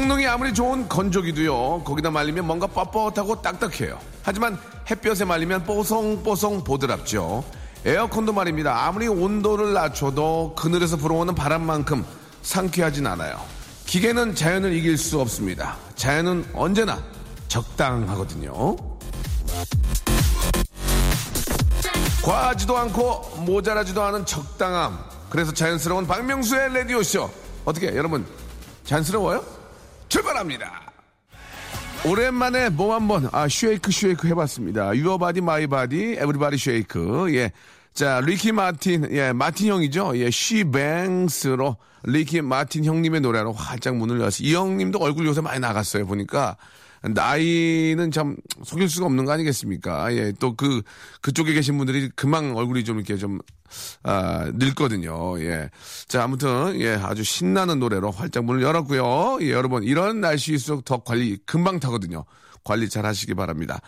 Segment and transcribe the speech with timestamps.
[0.00, 3.98] 성능이 아무리 좋은 건조기도요, 거기다 말리면 뭔가 뻣뻣하고 딱딱해요.
[4.22, 4.58] 하지만
[4.90, 7.44] 햇볕에 말리면 뽀송뽀송 보드랍죠.
[7.84, 8.86] 에어컨도 말입니다.
[8.86, 12.06] 아무리 온도를 낮춰도 그늘에서 불어오는 바람만큼
[12.40, 13.38] 상쾌하진 않아요.
[13.84, 15.76] 기계는 자연을 이길 수 없습니다.
[15.96, 17.02] 자연은 언제나
[17.48, 18.76] 적당하거든요.
[22.24, 24.98] 과하지도 않고 모자라지도 않은 적당함.
[25.28, 27.30] 그래서 자연스러운 박명수의 라디오쇼.
[27.66, 28.24] 어떻게, 여러분,
[28.84, 29.59] 자연스러워요?
[30.10, 30.92] 출발합니다.
[32.04, 34.94] 오랜만에 몸 한번 아 shake shake 해봤습니다.
[34.96, 37.52] your body my body everybody shake 예.
[37.94, 40.18] 자 리키 마틴 예 마틴 형이죠.
[40.18, 44.46] 예 She Bangs로 리키 마틴 형님의 노래로 활짝 문을 열었어요.
[44.46, 46.06] 이 형님도 얼굴 요새 많이 나갔어요.
[46.06, 46.56] 보니까
[47.02, 50.14] 나이는 참 속일 수가 없는 거 아니겠습니까?
[50.14, 50.82] 예, 또 그,
[51.22, 53.38] 그쪽에 계신 분들이 금방 얼굴이 좀 이렇게 좀,
[54.02, 55.40] 아, 늙거든요.
[55.42, 55.70] 예.
[56.08, 59.38] 자, 아무튼, 예, 아주 신나는 노래로 활짝 문을 열었고요.
[59.42, 62.24] 예, 여러분, 이런 날씨일수록 더 관리 금방 타거든요.
[62.64, 63.80] 관리 잘 하시기 바랍니다.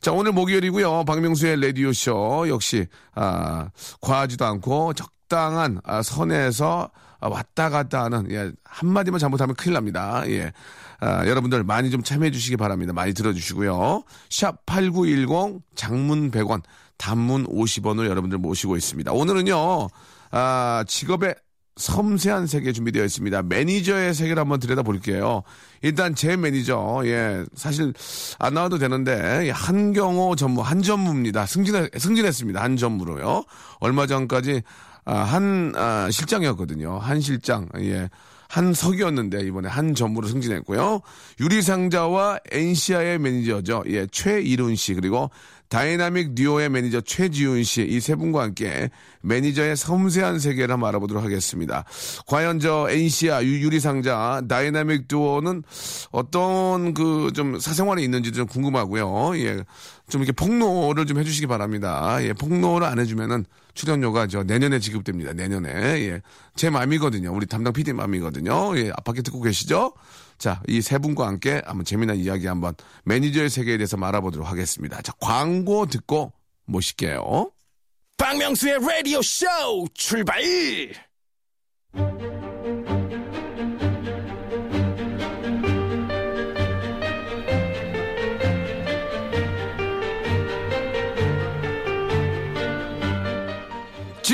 [0.00, 1.04] 자, 오늘 목요일이고요.
[1.04, 3.68] 박명수의 라디오쇼 역시, 아,
[4.00, 10.22] 과하지도 않고 적당한 아, 선에서 아, 왔다 갔다 하는, 예, 한마디만 잘못하면 큰일 납니다.
[10.28, 10.52] 예.
[11.00, 12.92] 아, 여러분들 많이 좀 참여해 주시기 바랍니다.
[12.92, 14.04] 많이 들어주시고요.
[14.28, 16.62] 샵 8910 장문 100원,
[17.00, 19.10] 단문 50원을 여러분들 모시고 있습니다.
[19.12, 19.88] 오늘은요,
[20.32, 21.34] 아, 직업의
[21.76, 23.42] 섬세한 세계 준비되어 있습니다.
[23.42, 25.42] 매니저의 세계를 한번 들여다볼게요.
[25.80, 27.94] 일단 제 매니저, 예, 사실
[28.38, 31.46] 안 나와도 되는데 한경호 전무, 한전무입니다.
[31.46, 32.62] 승진해, 승진했습니다.
[32.62, 33.44] 한전무로요.
[33.78, 34.62] 얼마 전까지
[35.06, 36.98] 아, 한 아, 실장이었거든요.
[36.98, 38.10] 한 실장, 예.
[38.50, 41.00] 한 석이었는데 이번에 한 전무로 승진했고요.
[41.38, 43.84] 유리상자와 엔시아의 매니저죠.
[43.86, 45.30] 예, 최이룬 씨 그리고
[45.70, 48.90] 다이나믹 듀오의 매니저 최지훈 씨 이 세 분과 함께
[49.22, 51.84] 매니저의 섬세한 세계를 한번 알아보도록 하겠습니다.
[52.26, 55.62] 과연 저 엔시아 유리상자 다이나믹 듀오는
[56.10, 59.36] 어떤 그 좀 사생활이 있는지 좀 궁금하고요.
[59.38, 59.62] 예,
[60.10, 62.18] 좀 이렇게 폭로를 좀 해주시기 바랍니다.
[62.22, 65.32] 예, 폭로를 안 해주면은 출연료가 저 내년에 지급됩니다.
[65.32, 66.20] 내년에 예,
[66.56, 67.32] 제 마음이거든요.
[67.32, 68.76] 우리 담당 PD 마음이거든요.
[68.78, 69.94] 예, 밖에 듣고 계시죠?
[70.38, 75.00] 자, 이 세 분과 함께 한번 재미난 이야기 한번 매니저의 세계에 대해서 알아보도록 하겠습니다.
[75.02, 76.32] 자, 광고 듣고
[76.66, 77.50] 모실게요.
[78.16, 79.46] 박명수의 라디오 쇼
[79.94, 80.42] 출발!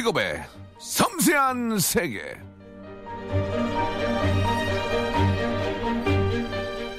[0.07, 0.45] 직업의
[0.79, 2.21] 섬세한 세계.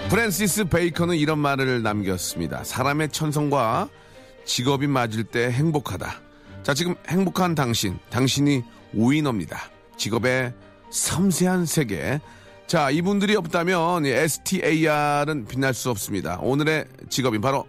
[0.10, 2.66] 프랜시스 베이컨은 이런 말을 남겼습니다.
[2.66, 3.88] 사람의 천성과
[4.44, 6.16] 직업이 맞을 때 행복하다.
[6.64, 9.58] 자, 지금 행복한 당신, 당신이 위너입니다.
[9.96, 10.54] 직업의
[10.90, 12.20] 섬세한 세계.
[12.66, 16.40] 자, 이분들이 없다면 STAR은 빛날 수 없습니다.
[16.42, 17.66] 오늘의 직업인 바로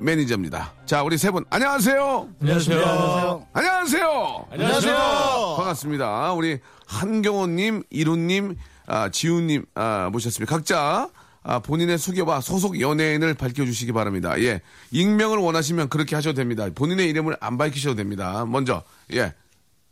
[0.00, 0.72] 매니저입니다.
[0.86, 2.28] 자, 우리 세 분, 안녕하세요.
[2.40, 3.46] 안녕하세요.
[3.52, 4.46] 안녕하세요.
[4.50, 5.54] 안녕하세요.
[5.56, 6.32] 반갑습니다.
[6.32, 8.56] 우리 한경호님, 이룬님,
[8.86, 10.52] 아, 지훈님 아, 모셨습니다.
[10.54, 11.08] 각자
[11.42, 14.38] 아, 본인의 소개와 소속 연예인을 밝혀주시기 바랍니다.
[14.40, 16.66] 예, 익명을 원하시면 그렇게 하셔도 됩니다.
[16.74, 18.44] 본인의 이름을 안 밝히셔도 됩니다.
[18.46, 18.82] 먼저
[19.12, 19.32] 예,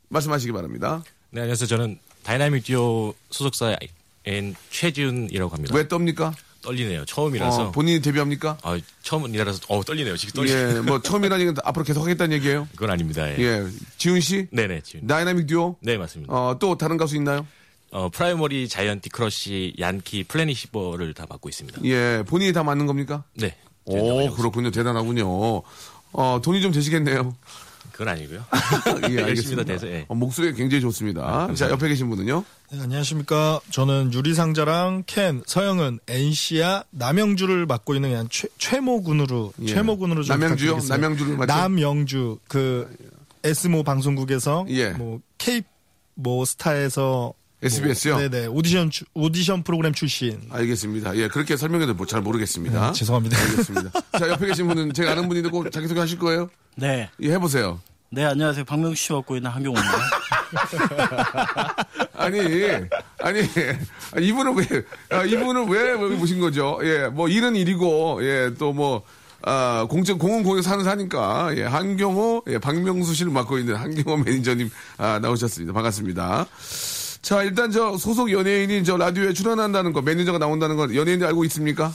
[0.08, 1.02] 말씀하시기 바랍니다.
[1.30, 1.66] 네, 안녕하세요.
[1.66, 3.76] 저는 다이나믹 듀오 소속사인
[4.70, 5.74] 최지훈이라고 합니다.
[5.74, 6.32] 왜 떱니까?
[6.68, 7.06] 떨리네요.
[7.06, 7.68] 처음이라서.
[7.68, 8.58] 어, 본인이 데뷔합니까?
[8.62, 10.16] 아, 처음이라서 어 떨리네요.
[10.18, 10.76] 지금 떨리네요.
[10.76, 12.68] 예, 뭐 처음이라는 건 앞으로 계속 하겠다는 얘기예요.
[12.76, 13.26] 그건 아닙니다.
[13.30, 13.36] 예.
[13.38, 13.66] 예,
[13.96, 15.06] 지훈 씨, 네네, 지훈.
[15.06, 15.76] 다이나믹 듀오.
[15.80, 16.32] 네, 맞습니다.
[16.32, 17.46] 어, 또 다른 가수 있나요?
[17.90, 21.80] 어, 프라이머리, 자이언티, 크러쉬, 얀키, 플래닛 쉬버를 다 맡고 있습니다.
[21.84, 23.24] 예, 본인이 다 맡는 겁니까?
[23.34, 23.56] 네.
[23.84, 24.70] 오, 그렇군요.
[24.70, 25.62] 대단하군요.
[26.12, 27.34] 어, 돈이 좀 되시겠네요.
[27.98, 28.44] 그건 아니고요.
[29.10, 29.64] 예, 알겠습니다.
[29.64, 30.04] 다 돼서, 예.
[30.06, 31.52] 어, 목소리가 굉장히 좋습니다.
[31.54, 32.44] 자, 옆에 계신 분은요?
[32.70, 33.58] 네, 안녕하십니까.
[33.70, 39.66] 저는 유리상자랑 캔, 서영은, 엔시아, 남영주를 맡고 있는 그냥 최, 최모군으로, 예.
[39.66, 40.36] 최모군으로 좀?
[40.38, 40.96] 부탁드리겠습니다.
[40.96, 41.52] 남영주를 맡죠?
[41.56, 42.88] 남영주, 그,
[43.42, 44.90] S모 방송국에서, 예.
[44.90, 45.62] 뭐, K,
[46.14, 48.12] 뭐, 스타에서, SBS 요?
[48.14, 48.46] 뭐, 네네.
[48.46, 50.40] 오디션, 주- 오디션 프로그램 출신.
[50.50, 51.16] 알겠습니다.
[51.16, 52.86] 예, 그렇게 설명해도 뭐 잘 모르겠습니다.
[52.86, 53.36] 네, 죄송합니다.
[53.36, 53.90] 알겠습니다.
[54.16, 56.48] 자, 옆에 계신 분은 제가 아는 분인데 꼭 자기소개 하실 거예요?
[56.76, 57.10] 네.
[57.20, 57.80] 예, 해보세요.
[58.10, 58.64] 네, 안녕하세요.
[58.64, 59.98] 박명수 씨 맡고 있는 한경호입니다.
[62.16, 62.40] 아니,
[63.18, 63.40] 아니,
[64.12, 64.64] 아, 이분은 왜,
[65.10, 66.78] 아, 이분은 왜 여기 모신 거죠?
[66.82, 69.02] 예, 뭐, 일은 일이고, 예, 또 뭐,
[69.42, 74.70] 아, 공적, 공은 공에 사는 사니까, 예, 한경호, 예, 박명수 씨를 맡고 있는 한경호 매니저님,
[74.96, 75.74] 아, 나오셨습니다.
[75.74, 76.46] 반갑습니다.
[77.20, 81.92] 자, 일단 저 소속 연예인이 저 라디오에 출연한다는 거, 매니저가 나온다는 거, 연예인들 알고 있습니까?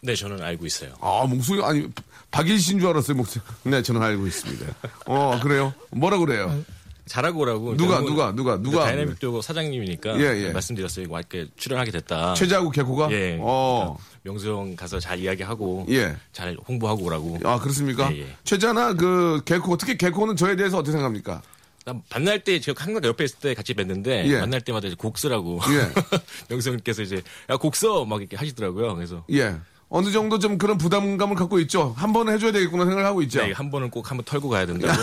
[0.00, 0.92] 네, 저는 알고 있어요.
[1.00, 1.88] 아, 목소리, 아니,
[2.30, 3.42] 박일 씨인 줄 알았어요, 목소리.
[3.64, 4.66] 네, 저는 알고 있습니다.
[5.06, 5.72] 어, 그래요?
[5.90, 6.62] 뭐라 그래요?
[7.06, 7.76] 잘하고 오라고.
[7.76, 8.84] 누가, 누가, 누가, 누가?
[8.84, 10.52] 다이나믹 듀오 사장님이니까 예, 예.
[10.52, 11.06] 말씀드렸어요.
[11.08, 12.34] 와, 이렇게 출연하게 됐다.
[12.34, 13.10] 최자 개코가?
[13.12, 13.38] 예.
[13.40, 13.96] 어.
[14.22, 16.16] 명수 형 가서 잘 이야기하고 예.
[16.32, 17.38] 잘 홍보하고 오라고.
[17.44, 18.12] 아, 그렇습니까?
[18.12, 18.26] 예, 예.
[18.44, 21.42] 최자나 그 개코, 특히 개코는 저에 대해서 어떻게 생각합니까?
[21.84, 24.40] 난 만날 때 제가 항상 옆에 있을 때 같이 뵀는데 예.
[24.40, 25.88] 만날 때마다 이제 곡 쓰라고 예.
[26.50, 28.94] 명수 형께서 이제 야곡 써막 이렇게 하시더라고요.
[28.94, 29.56] 그래서 예.
[29.90, 31.94] 어느 정도 좀 그런 부담감을 갖고 있죠.
[31.96, 33.40] 한 번은 해줘야 되겠구나 생각을 하고 있죠.
[33.42, 34.92] 네, 한 번은 꼭 한번 털고 가야 된다고.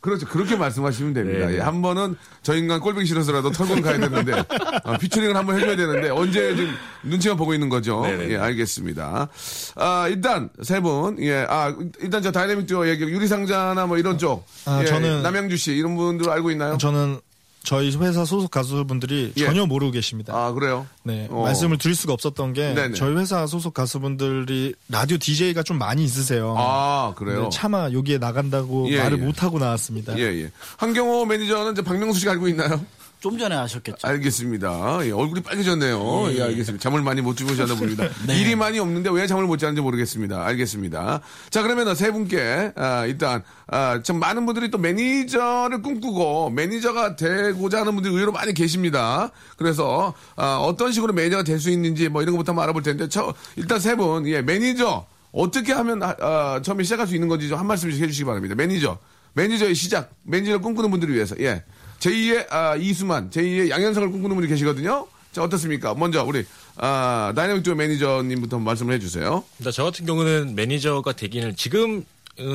[0.00, 0.26] 그렇죠.
[0.26, 1.46] 그렇게 말씀하시면 됩니다.
[1.46, 1.54] 네, 네.
[1.56, 4.32] 예, 한 번은 저 인간 꼴보기 싫어서라도 털고 가야 되는데,
[4.84, 6.74] 어, 피처링을 한번 해줘야 되는데, 언제 지금
[7.04, 8.02] 눈치만 보고 있는 거죠.
[8.02, 8.36] 네, 네, 예, 네.
[8.36, 9.28] 알겠습니다.
[9.76, 14.46] 아, 일단, 세 분, 예, 아, 일단 저 다이내믹 듀오 얘기, 유리상자나 뭐 이런 쪽.
[14.66, 16.76] 아, 예, 저는- 남영주 씨, 이런 분들 알고 있나요?
[16.76, 17.18] 저는
[17.64, 19.44] 저희 회사 소속 가수분들이 예.
[19.46, 20.34] 전혀 모르고 계십니다.
[20.34, 20.86] 아, 그래요?
[21.02, 21.42] 네, 어.
[21.42, 22.94] 말씀을 드릴 수가 없었던 게 네네.
[22.94, 26.54] 저희 회사 소속 가수분들이 라디오 DJ가 좀 많이 있으세요.
[26.58, 27.44] 아, 그래요?
[27.44, 29.24] 네, 차마 여기에 나간다고 예, 말을 예.
[29.24, 30.16] 못 하고 나왔습니다.
[30.18, 30.50] 예, 예.
[30.76, 32.84] 한경호 매니저는 이제 박명수 씨가 알고 있나요?
[33.24, 34.06] 좀 전에 아셨겠죠.
[34.06, 34.98] 알겠습니다.
[35.06, 36.26] 예, 얼굴이 빨개졌네요.
[36.34, 36.82] 예, 알겠습니다.
[36.82, 38.06] 잠을 많이 못 주무셨나 봅니다.
[38.28, 38.38] 네.
[38.38, 40.44] 일이 많이 없는데 왜 잠을 못 자는지 모르겠습니다.
[40.44, 41.20] 알겠습니다.
[41.48, 47.80] 자, 그러면 세 분께, 아, 일단, 아, 참 많은 분들이 또 매니저를 꿈꾸고 매니저가 되고자
[47.80, 49.30] 하는 분들이 의외로 많이 계십니다.
[49.56, 53.32] 그래서, 아, 어떤 식으로 매니저가 될 수 있는지 뭐 이런 것부터 한번 알아볼 텐데, 저,
[53.56, 57.58] 일단 세 분, 예, 매니저, 어떻게 하면, 아, 아, 처음에 시작할 수 있는 건지 좀
[57.58, 58.54] 한 말씀씩 해주시기 바랍니다.
[58.54, 58.98] 매니저.
[59.36, 61.64] 매니저의 시작, 매니저를 꿈꾸는 분들을 위해서, 예.
[62.04, 65.06] 제2의 아, 이수만, 제2의 양현석을 꿈꾸는 분이 계시거든요.
[65.32, 65.94] 자, 어떻습니까?
[65.94, 66.44] 먼저 우리
[66.76, 69.42] 아, 다이내믹 듀오 매니저님부터 말씀을 해주세요.
[69.56, 72.04] 근데 저 같은 경우는 매니저가 되기는 지금은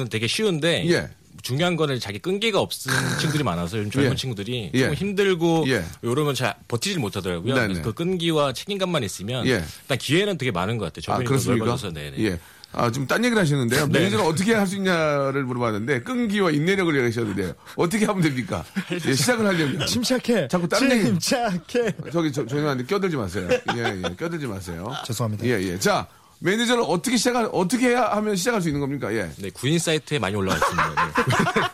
[0.10, 1.10] 되게 쉬운데 예.
[1.42, 4.16] 중요한 거는 자기 끈기가 없는 친구들이 많아서 요즘 젊은 예.
[4.16, 4.80] 친구들이 예.
[4.86, 5.84] 좀 힘들고 예.
[6.04, 7.56] 이러면 잘 버티질 못하더라고요.
[7.56, 7.68] 네네.
[7.68, 9.64] 그래서 그 끈기와 책임감만 있으면 예.
[9.82, 11.16] 일단 기회는 되게 많은 것 같아요.
[11.16, 11.66] 아, 그렇습니까?
[11.66, 12.18] 넓어져서 네네.
[12.20, 12.40] 예.
[12.72, 13.88] 아, 지금 딴 얘기를 하시는데요.
[13.88, 14.00] 네.
[14.00, 17.54] 매니저는 어떻게 할 수 있냐를 물어봤는데, 끈기와 인내력을 얘기하셨는데요.
[17.76, 18.64] 어떻게 하면 됩니까?
[18.92, 19.88] 예, 시작을 하려면.
[19.88, 20.48] 침착해.
[20.48, 21.92] 자꾸 다른 얘기- 침착해.
[22.12, 23.50] 저기, 저, 죄송한데, 껴들지 마세요.
[23.76, 24.94] 예, 예, 껴들지 마세요.
[25.06, 25.46] 죄송합니다.
[25.46, 25.80] 예, 예.
[25.80, 26.06] 자,
[26.42, 29.12] 매니저를 어떻게 시작할, 어떻게 해야 하면 시작할 수 있는 겁니까?
[29.14, 29.30] 예.
[29.40, 31.14] 네, 구인 사이트에 많이 올라와 있습니다.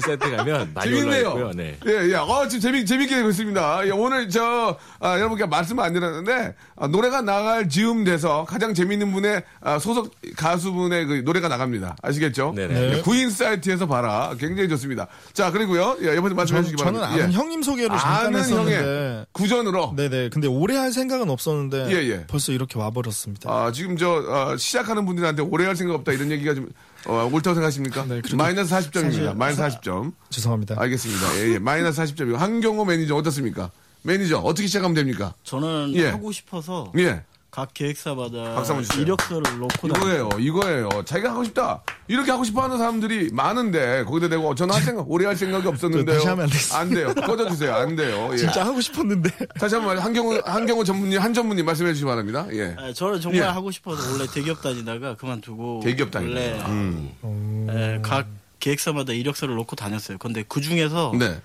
[0.00, 1.50] 사이트에 가면 많이 재밌네요.
[1.54, 1.76] 네.
[1.86, 2.14] 예, 예.
[2.14, 3.86] 어, 지금 재밌, 재밌게 되고 있습니다.
[3.86, 9.12] 예, 오늘 저, 아, 여러분께 말씀을 안 드렸는데, 아, 노래가 나갈 즈음 돼서 가장 재밌는
[9.12, 11.96] 분의, 아, 소속 가수분의 그 노래가 나갑니다.
[12.02, 12.52] 아시겠죠?
[12.54, 12.96] 네네.
[12.98, 14.34] 예, 구인 사이트에서 봐라.
[14.38, 15.06] 굉장히 좋습니다.
[15.32, 15.96] 자, 그리고요.
[16.02, 17.22] 예, 여러분 말씀해 저, 주시기 저는 바랍니다.
[17.24, 17.36] 아는 예.
[17.36, 18.76] 형님 소개를 잠깐 아는 했었는데.
[18.76, 19.94] 형의 권유로.
[19.96, 20.30] 네네.
[20.30, 22.26] 근데 오래 할 생각은 없었는데 예, 예.
[22.26, 23.50] 벌써 이렇게 와버렸습니다.
[23.50, 26.68] 아, 지금 저, 어, 시작하는 분들한테 오래 할 생각 없다 이런 얘기가 좀,
[27.06, 28.04] 어, 옳다고 생각하십니까?
[28.08, 29.02] 네, 마이너스 40점입니다.
[29.02, 30.12] 사실 마이너스 사- 40점.
[30.30, 30.76] 죄송합니다.
[30.78, 31.36] 알겠습니다.
[31.38, 31.58] 예, 예.
[31.58, 32.34] 마이너스 40점이고.
[32.36, 33.70] 한경호 매니저 어떻습니까?
[34.02, 35.34] 매니저, 어떻게 시작하면 됩니까?
[35.44, 36.08] 저는 예.
[36.10, 37.22] 하고 싶어서 예.
[37.52, 39.02] 박수 한번 주세요.
[39.02, 40.88] 이력서를 넣고 이거예요, 이거예요.
[41.04, 41.82] 자기가 하고 싶다.
[42.08, 46.16] 이렇게 하고 싶어 하는 사람들이 많은데, 거기다 대고 저는 할 생각, 오래 할 생각이 없었는데요.
[46.16, 47.12] 다시 하면 안 돼요.
[47.14, 47.74] 꺼져주세요.
[47.74, 48.30] 안 돼요.
[48.32, 48.38] 예.
[48.38, 49.28] 진짜 하고 싶었는데.
[49.60, 52.46] 다시 한 번, 한경호, 한경호 전문님, 한 전문님 말씀해 주시기 바랍니다.
[52.52, 52.74] 예.
[52.78, 53.44] 아, 저는 정말 예.
[53.44, 56.68] 하고 싶어서 원래 대기업 다니다가 그만두고 대기업 다니다가.
[56.68, 57.66] 원래 음.
[57.70, 58.28] 예, 각
[58.60, 60.16] 기획사마다 이력서를 놓고 다녔어요.
[60.16, 61.38] 근데 그 중에서 네.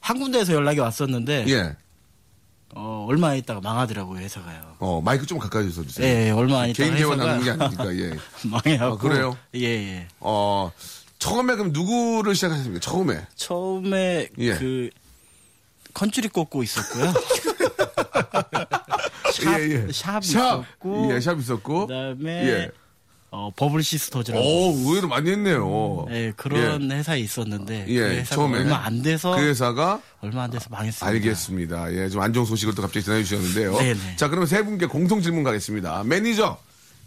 [0.00, 1.76] 한 군데에서 연락이 왔었는데 예.
[2.74, 4.76] 어, 얼마 있다가 망하더라고요 회사가요.
[4.78, 6.06] 어, 마이크 좀 가까이 서 주세요.
[6.06, 8.16] 예, 예, 얼마 안 있다가 개인 대화 나누는 게 아니니까, 예.
[8.48, 9.36] 망해갖고 아, 그래요?
[9.54, 10.08] 예, 예.
[10.20, 10.70] 어,
[11.18, 12.80] 처음에 그럼 누구를 시작하셨습니까?
[12.80, 13.26] 처음에.
[13.36, 14.54] 처음에 예.
[14.54, 14.90] 그
[15.94, 17.12] 컨츄리 꼬꼬 있었고요.
[19.32, 19.92] 샵, 예, 예.
[19.92, 21.86] 샵 있었고 예, 샵 있었고.
[21.86, 22.70] 그 다음에 예.
[23.34, 26.06] 어, 버블 시스터즈라고 오, 의외로 많이 했네요.
[26.10, 28.58] 예, 그런 회사에 있었는데 예, 그 회사가 처음에.
[28.58, 31.06] 얼마 안 돼서 그 회사가 얼마 안 돼서 망했습니다.
[31.06, 31.94] 알겠습니다.
[31.94, 33.72] 예, 좀 안 좋은 소식을 또 갑자기 전해 주셨는데요.
[33.78, 34.16] 네네.
[34.16, 36.04] 자, 그러면 세 분께 공통 질문 가겠습니다.
[36.04, 36.58] 매니저,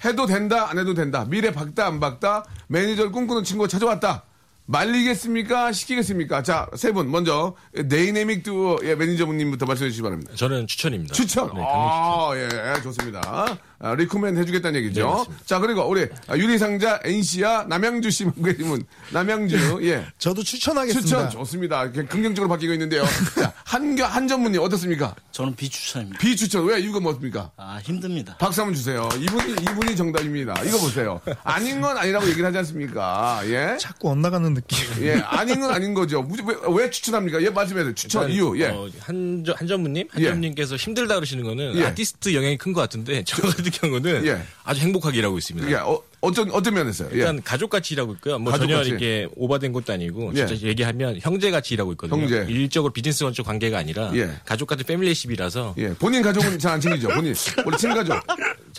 [0.04, 1.26] 해도 된다, 안 해도 된다.
[1.30, 2.44] 미래 밝다, 안 밝다.
[2.70, 4.24] 매니저를 꿈꾸는 친구가 찾아왔다.
[4.68, 5.72] 말리겠습니까?
[5.74, 6.42] 시키겠습니까?
[6.42, 7.12] 자, 세 분.
[7.12, 10.32] 먼저, 다이나믹 듀오 예, 매니저분님부터 말씀해 주시기 바랍니다.
[10.36, 11.14] 저는 추천입니다.
[11.14, 11.46] 추천.
[11.54, 12.72] 네, 강력 추천.
[12.72, 13.58] 아, 예, 좋습니다.
[13.80, 15.26] 아, recommend 해주겠다는 얘기죠.
[15.30, 15.36] 네.
[15.46, 20.06] 자, 그리고 우리 아, 유리상자 엔시아 남영주 씨 계시면 남영주, 예.
[20.18, 21.06] 저도 추천하겠습니다.
[21.08, 21.92] 추천 좋습니다.
[21.92, 23.04] 긍정적으로 바뀌고 있는데요.
[23.36, 25.14] 자, 한겨 한 전무님 어떻습니까?
[25.32, 26.20] 저는 비추천입니다.
[26.20, 27.52] 비추천 왜 이유가 뭡니까?
[27.58, 28.38] 아 힘듭니다.
[28.40, 29.08] 박수 한번 주세요.
[29.20, 30.54] 이분이 이분이 정답입니다.
[30.64, 31.20] 이거 보세요.
[31.44, 33.42] 아닌 건 아니라고 얘기를 하지 않습니까?
[33.46, 33.78] 예.
[33.80, 34.78] 자꾸 엇나가는 느낌.
[35.02, 36.22] 예, 아닌 건 아닌 거죠.
[36.22, 37.42] 무지- 왜, 왜 추천합니까?
[37.42, 37.94] 예, 말씀해 주세요.
[37.96, 38.54] 추천 이유.
[38.60, 38.68] 예.
[38.68, 40.08] 어, 한, 한전무님?
[40.20, 40.32] 예.
[40.78, 41.86] 힘들다 그러시는 거는 예.
[41.86, 44.42] 아티스트 영향이 큰 것 같은데 저 같은 경우는 예.
[44.64, 45.68] 아주 행복하게 일하고 있습니다.
[45.68, 47.10] 이게 어, 어떤 어떤 면에서요?
[47.14, 47.18] 예.
[47.18, 48.40] 일단 가족같이 일하고 있고요.
[48.40, 48.90] 뭐 전혀 가족같이.
[48.90, 50.46] 이렇게 오버된 것도 아니고 예.
[50.46, 52.22] 진짜 얘기하면 형제같이 일하고 있거든요.
[52.22, 52.46] 형제.
[52.50, 54.30] 일적으로 비즈니스 원적 관계가 아니라 예.
[54.46, 55.94] 가족 같은 패밀리십이라서 예.
[55.96, 57.08] 본인 가족은 잘 안 챙기죠.
[57.10, 57.34] 본인
[57.66, 58.20] 우리 친가족.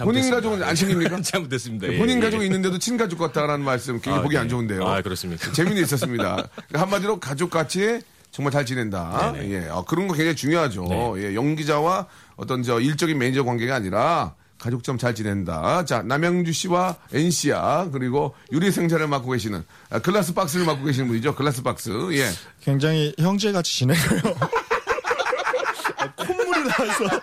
[0.05, 0.31] 본인.
[0.31, 1.21] 가족은 안 챙깁니까?
[1.23, 1.88] 잘못됐습니다.
[1.93, 2.21] 예, 본인 예.
[2.21, 4.40] 가족이 있는데도 친가족 같다라는 말씀 굉장히 아, 보기 네.
[4.40, 4.85] 안 좋은데요.
[4.87, 5.50] 아, 그렇습니까?
[5.55, 6.35] 재미는 있었습니다.
[6.52, 8.00] 그러니까 한마디로 가족같이
[8.33, 9.33] 정말 잘 지낸다.
[9.33, 9.50] 네네.
[9.50, 9.69] 예.
[9.71, 11.14] 어, 그런 거 굉장히 중요하죠.
[11.19, 11.35] 예.
[11.35, 14.35] 연기자와 어떤 저 일적인 매니저 관계가 아니라
[14.67, 15.85] 가족처럼 잘 지낸다.
[15.85, 21.35] 자, 남영주 씨와 엔시아 그리고 유리상자를 맡고 계시는 아, glass box를 맡고 계시는 분이죠.
[21.35, 21.91] glass box.
[22.13, 22.29] 예.
[22.63, 24.21] 굉장히 형제같이 지내고요.
[25.99, 27.21] 아, 콧물이 나서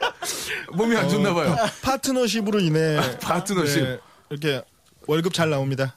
[0.73, 1.55] 몸이 안 좋나 봐요.
[1.81, 3.83] 파트너십으로 인해 파트너십.
[3.83, 4.63] 네, 이렇게
[5.07, 5.95] 월급 잘 나옵니다.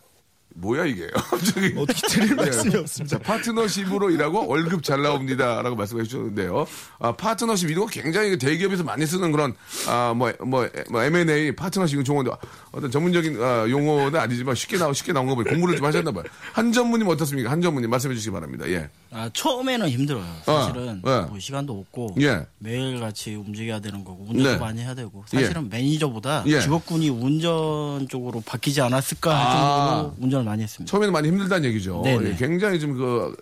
[0.59, 1.07] 뭐야 이게?
[1.13, 2.79] 갑자기 어떻게 드릴 말씀이 예.
[2.79, 3.19] 없습니다.
[3.19, 6.67] 자, 파트너십으로 일하고 월급 잘 나옵니다라고 말씀해 주셨는데요.
[6.99, 9.55] 아, 파트너십 이런 거 굉장히 대기업에서 많이 쓰는 그런
[9.87, 12.31] 아뭐뭐 뭐, 뭐 M&A 파트너십 좋은데
[12.73, 16.25] 어떤 전문적인 아, 용어는 아니지만 쉽게 나오 쉽게 나온 거 보니 공부를 좀 하셨나 봐요.
[16.53, 17.51] 한 전무님 어떻습니까?
[17.51, 18.67] 한 전무님 말씀해 주시기 바랍니다.
[18.69, 18.89] 예.
[19.17, 20.27] 아 처음에는 힘들어요.
[20.45, 21.21] 사실은 예.
[21.31, 22.45] 뭐 시간도 없고 예.
[22.59, 24.57] 매일 같이 움직여야 되는 거고 운전도 네.
[24.59, 26.61] 많이 해야 되고 사실은 매니저보다 예.
[26.61, 29.97] 직업군이 운전 쪽으로 바뀌지 않았을까 할 아.
[29.97, 30.91] 정도로 운전을 많이 했습니다.
[30.91, 32.03] 처음에는 많이 힘들다는 얘기죠.
[32.05, 32.31] 네네.
[32.33, 33.35] 예, 굉장히 좀 그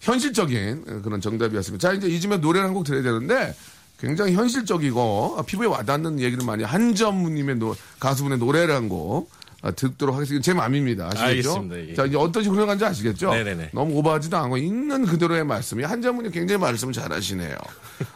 [0.00, 1.88] 현실적인 그런 정답이었습니다.
[1.88, 3.54] 자 이제 이쯤에 노래를 한 곡 들어야 되는데
[4.00, 10.42] 굉장히 현실적이고 아, 피부에 와닿는 얘기를 많이 한전무님의 노- 가수분의 노래를 한곡 아, 듣도록 하겠습니다.
[10.42, 11.06] 제 마음입니다.
[11.14, 11.68] 아시겠죠?
[11.90, 11.94] 예.
[11.94, 13.30] 자 이제 어떤 식으로 흘러간지 아시겠죠?
[13.32, 13.70] 네네네.
[13.72, 17.54] 너무 오버하지도 않고 있는 그대로의 말씀이 한전무님 굉장히 말씀을 잘하시네요.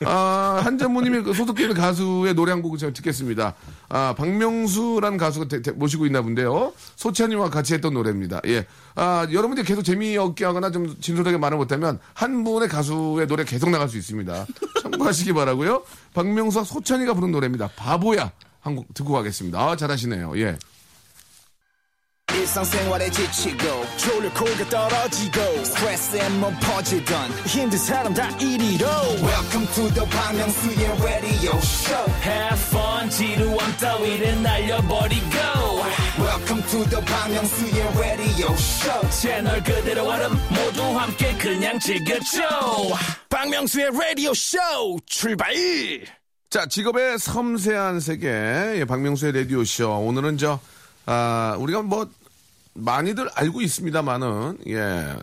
[0.05, 3.55] 아, 한전무님이 그 소속되는 가수의 노래 한 곡을 제가 듣겠습니다.
[3.89, 6.73] 아, 박명수라는 가수가 대- 대- 모시고 있나 본데요.
[6.97, 8.41] 소찬이와 같이 했던 노래입니다.
[8.47, 8.67] 예.
[8.97, 13.89] 아, 여러분들이 계속 재미없게 하거나 좀 진솔하게 말을 못하면 한 분의 가수의 노래 계속 나갈
[13.89, 14.47] 수 있습니다.
[14.83, 15.85] 참고하시기 바라고요
[16.15, 17.69] 박명수와 소찬이가 부른 노래입니다.
[17.77, 18.33] 바보야.
[18.61, 19.61] 한 곡 듣고 가겠습니다.
[19.61, 20.33] 아, 잘하시네요.
[20.39, 20.59] 예.
[22.47, 28.87] 일상생활에 지치고, 졸려 코가 떨어지고, 스트레스에 몸 퍼지던, 힘든 사람 다 이리로.
[29.21, 30.39] welcome to the Bang
[31.03, 35.37] radio show Have fun 지루함 따위를 날려버리고
[36.19, 37.37] welcome to the Bang
[37.99, 42.43] radio show 채널 그대로 얼음 모두 함께 그냥 즐겨줘
[43.29, 44.59] 박명수의 라디오 쇼
[45.05, 45.53] 출발!
[46.49, 49.91] 자, 직업의 섬세한 세계, 예, 박명수의 라디오 쇼.
[49.99, 50.61] 오늘은 저,
[51.07, 52.09] 아, 우리가 뭐,
[52.77, 55.17] 많이들 알고 있습니다만은, 예,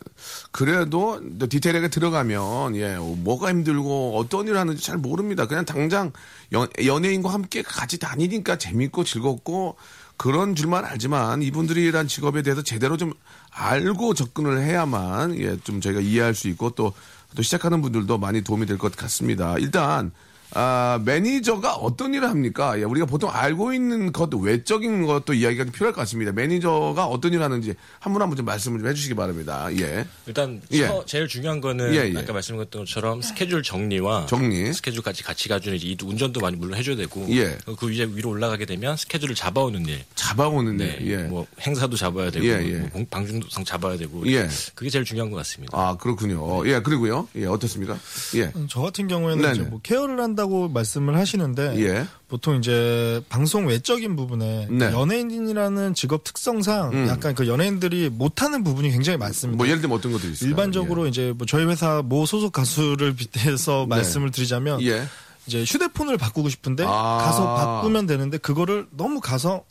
[0.51, 5.45] 그래도 또 디테일하게 들어가면, 예, 뭐가 힘들고 어떤 일을 하는지 잘 모릅니다.
[5.48, 6.12] 그냥 당장
[6.51, 9.75] 연, 연예인과 함께 같이 다니니까 재밌고 즐겁고
[10.17, 13.13] 그런 줄만 알지만 이분들이란 직업에 대해서 제대로 좀
[13.51, 16.93] 알고 접근을 해야만, 예, 좀 저희가 이해할 수 있고 또,
[17.36, 19.55] 또 시작하는 분들도 많이 도움이 될 것 같습니다.
[19.57, 20.12] 일단,
[20.55, 22.77] 아, 매니저가 어떤 일을 합니까?
[22.79, 26.31] 예, 우리가 보통 알고 있는 것도 외적인 것도 이야기가 좀 필요할 것 같습니다.
[26.31, 29.67] 매니저가 어떤 일을 하는지 한 분 한 분 좀 말씀을 좀 해주시기 바랍니다.
[29.79, 30.05] 예.
[30.27, 30.88] 일단 예.
[30.88, 32.17] 처- 제일 중요한 거는 예, 예.
[32.19, 34.72] 아까 말씀드렸던 것처럼 스케줄 정리와 정리.
[34.74, 37.57] 스케줄까지 같이 가주는 이 운전도 많이 물론 해줘야 되고 예.
[37.79, 41.12] 그 위에 위로 올라가게 되면 스케줄을 잡아오는 일 잡아오는 네, 일.
[41.12, 41.17] 예.
[41.24, 42.77] 뭐 행사도 잡아야 되고 예, 예.
[42.79, 44.48] 뭐 공- 방중성 잡아야 되고 예.
[44.75, 45.75] 그게 제일 중요한 것 같습니다.
[45.77, 46.67] 아, 그렇군요.
[46.67, 47.27] 예, 그리고요.
[47.36, 47.98] 예, 어떻습니까?
[48.36, 48.51] 예.
[48.55, 49.53] 음, 저 같은 경우에는 네네.
[49.53, 52.05] 이제 뭐 케어를 한다 고 말씀을 하시는데 예.
[52.27, 54.85] 보통 이제 방송 외적인 부분에 네.
[54.85, 59.57] 연예인이라는 직업 특성상 약간 그 연예인들이 못하는 부분이 굉장히 많습니다.
[59.57, 60.50] 뭐 예를 들면 어떤 것들이 있을까요?
[60.50, 64.93] 일반적으로 이제 뭐 저희 회사 모 소속 가수를 빗대서 말씀을 드리자면 예.
[64.93, 65.03] 예.
[65.47, 67.17] 이제 휴대폰을 바꾸고 싶은데 아.
[67.21, 69.63] 가서 바꾸면 되는데 그거를 너무 가서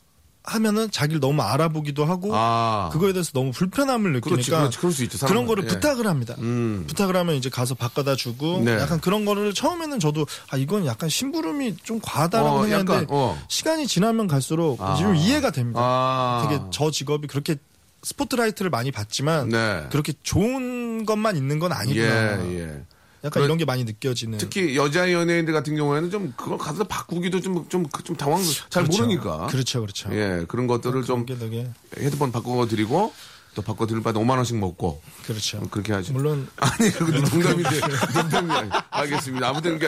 [0.43, 2.89] 하면은 자기를 너무 알아보기도 하고 아.
[2.91, 5.03] 그거에 대해서 너무 불편함을 느끼니까 그렇지, 그렇지.
[5.05, 5.25] 있죠.
[5.25, 5.67] 그런 거를 예.
[5.67, 6.35] 부탁을 합니다.
[6.39, 6.83] 음.
[6.87, 8.73] 부탁을 하면 이제 가서 바꿔다 주고 네.
[8.73, 13.41] 약간 그런 거를 처음에는 저도 아 이건 약간 심부름이 좀 과하다라고 어, 생각했는데 약간, 어.
[13.47, 14.95] 시간이 지나면 갈수록 아.
[14.95, 15.79] 지금 이해가 됩니다.
[15.81, 16.47] 아.
[16.47, 17.55] 되게 저 직업이 그렇게
[18.03, 19.87] 스포트라이트를 많이 받지만 네.
[19.91, 22.45] 그렇게 좋은 것만 있는 건 아니구나.
[22.45, 22.81] 예, 예.
[23.23, 24.37] 약간 이런 게 많이 느껴지는.
[24.37, 29.03] 특히 여자 연예인들 같은 경우에는 좀 그걸 가서 바꾸기도 좀, 좀, 좀 당황, 잘 그렇죠.
[29.03, 29.47] 모르니까.
[29.47, 30.09] 그렇죠, 그렇죠.
[30.11, 33.13] 예, 그런 것들을 좀 그게 되게 헤드폰 바꿔 드리고
[33.55, 35.59] 또 바꿔 들을 바에 5만 원씩 먹고 그렇죠.
[35.59, 36.11] 어, 그렇게 하죠.
[36.11, 37.79] 물론 아니, 그것도 농담인데,
[38.13, 39.47] 농담이 알겠습니다.
[39.49, 39.85] 아무튼, 그,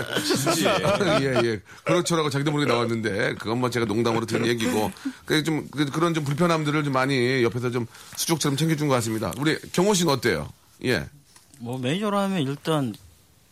[1.22, 1.62] 예, 예.
[1.84, 4.92] 그렇죠라고 자기도 모르게 나왔는데, 그건 뭐 제가 농담으로 들은 얘기고,
[5.26, 9.34] 그 좀, 그- 그런 좀 불편함들을 좀 많이 옆에서 좀 수족처럼 챙겨준 것 같습니다.
[9.40, 10.48] 우리 경호 씨는 어때요?
[10.86, 11.10] 예.
[11.58, 12.94] 뭐 매니저라면 일단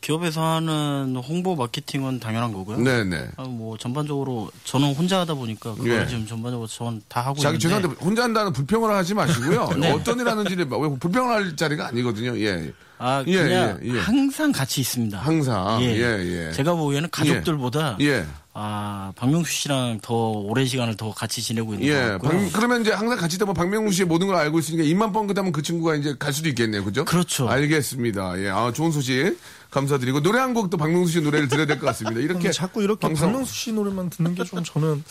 [0.07, 2.77] 기업에서 하는 홍보 마케팅은 당연한 거고요.
[2.77, 3.27] 네네.
[3.37, 6.07] 아, 뭐 전반적으로 저는 혼자 하다 보니까 그걸 예.
[6.07, 9.69] 지금 전반적으로 저는 다 하고 자기 있는데 죄송한데 혼자 한다는 불평을 하지 마시고요.
[9.79, 9.91] 네.
[9.93, 12.37] 어떤 일 하는지를 왜 불평을 할 자리가 아니거든요.
[12.39, 12.73] 예.
[12.99, 13.99] 아 예, 그냥 예, 예.
[13.99, 15.17] 항상 같이 있습니다.
[15.17, 15.81] 항상.
[15.81, 16.51] 예, 예.
[16.51, 18.25] 제가 보기에는 가족들보다 예.
[18.53, 22.01] 아 박명수 씨랑 더 오랜 시간을 더 같이 지내고 있는 것 예.
[22.11, 22.31] 같고요.
[22.31, 25.51] 박- 그러면 이제 항상 같이 있다 보면 박명수 씨의 모든 걸 알고 있으니까 입만 뻥끗하면
[25.51, 26.83] 그 친구가 이제 갈 수도 있겠네요.
[26.83, 27.03] 그죠?
[27.03, 27.49] 그렇죠.
[27.49, 28.39] 알겠습니다.
[28.41, 28.49] 예.
[28.49, 29.37] 아, 좋은 소식
[29.73, 32.19] 감사드리고 노래 한곡또 박명수 씨 노래를 들어야 될 것 같습니다.
[32.21, 35.03] 이렇게 자꾸 이렇게 방송- 박명수 씨 노래만 듣는 게 좀 저는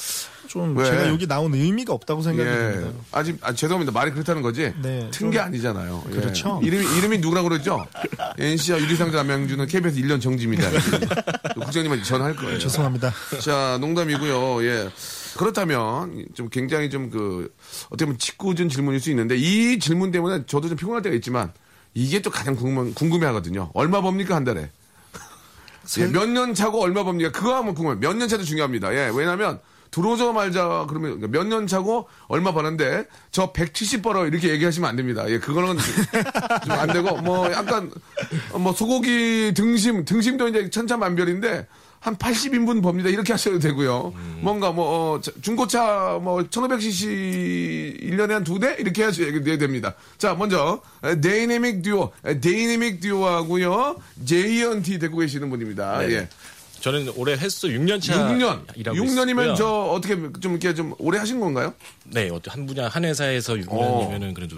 [0.47, 0.85] 좀 왜?
[0.85, 2.54] 제가 여기 나온 의미가 없다고 생각이 예.
[2.54, 2.92] 듭니다.
[3.11, 3.90] 아직 아, 죄송합니다.
[3.92, 4.73] 말이 그렇다는 거지.
[4.81, 6.04] 네, 튼 좀- 게 아니잖아요.
[6.11, 6.14] 예.
[6.14, 6.61] 그렇죠.
[6.62, 7.85] 이름이 이름이 누구라고 그러죠?
[8.38, 10.71] NC와 유리상자 남양주는 KBS 1년 정지입니다.
[11.54, 12.59] 또 국장님한테 전화할 거예요.
[12.59, 13.12] 죄송합니다.
[13.40, 14.64] 자, 농담이고요.
[14.64, 14.88] 예.
[15.37, 17.52] 그렇다면 좀 굉장히 좀 그
[17.90, 21.52] 어떻게 보면 짓궂은 질문일 수 있는데 이 질문 때문에 저도 좀 피곤할 때가 있지만
[21.95, 23.71] 이게 또 가장 궁금, 궁금해 하거든요.
[23.75, 24.71] 얼마 법니까 한 달에?
[25.99, 27.33] 예, 몇년 차고 얼마 법니까?
[27.33, 27.97] 그거 하면 궁금해.
[28.01, 28.95] 몇 년 차도 중요합니다.
[28.95, 34.97] 예, 왜냐면 들어오자마자 그러면 몇 년 차고 얼마 버는데 저 170 벌어 이렇게 얘기하시면 안
[34.97, 35.29] 됩니다.
[35.29, 35.77] 예, 그거는
[36.65, 37.91] 좀 안 되고 뭐 약간
[38.55, 41.67] 뭐 소고기 등심 등심도 이제 천차만별인데
[42.03, 43.09] 한 80인분 법니다.
[43.09, 44.13] 이렇게 하셔도 되고요.
[44.41, 49.95] 뭔가 뭐 어, 자, 중고차 뭐 1500cc 1년에 한 두 대 이렇게 하셔야 됩니다.
[50.19, 50.83] 자, 먼저
[51.23, 53.97] 다이나믹 듀오, 다이나믹 듀오하고요.
[54.25, 55.99] 자이언티 데리고 계시는 분입니다.
[56.01, 56.13] 네.
[56.15, 56.29] 예.
[56.81, 58.65] 저는 올해 햇수 6년 차 6년.
[58.75, 59.55] 일하고 6년이면 있고요.
[59.55, 61.73] 저 어떻게 좀 이렇게 좀 오래 하신 건가요?
[62.07, 64.57] 네, 한 분야 한 회사에서 6년이면은 그래도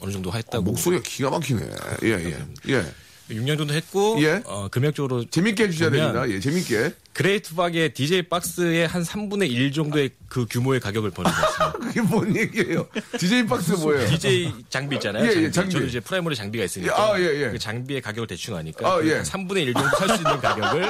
[0.00, 1.60] 어느 정도 했다고 목소리가 기가 막히네.
[2.02, 2.36] 예, 예.
[2.70, 2.84] 예.
[3.34, 4.42] 6년 정도 했고 예.
[4.44, 6.28] 어, 금액적으로 재밌게 해주셔야 됩니다.
[6.28, 6.92] 예, 재밌게.
[7.12, 11.72] 그레이트 박의 DJ 박스의 한 3분의 1 정도의 그 규모의 가격을 버는 것 같습니다.
[11.88, 12.86] 그게 뭔 얘기예요?
[13.18, 14.08] DJ 박스 뭐예요?
[14.08, 15.24] DJ 장비 있잖아요.
[15.26, 15.52] 예, 예, 장비.
[15.52, 15.70] 장비.
[15.72, 17.50] 저도 이제 프라이머리 장비가 있으니까 예, 아, 예, 예.
[17.50, 19.22] 그 장비의 가격을 대충 하니까 아, 그 예.
[19.22, 20.88] 3분의 1 정도 살 수 있는 가격을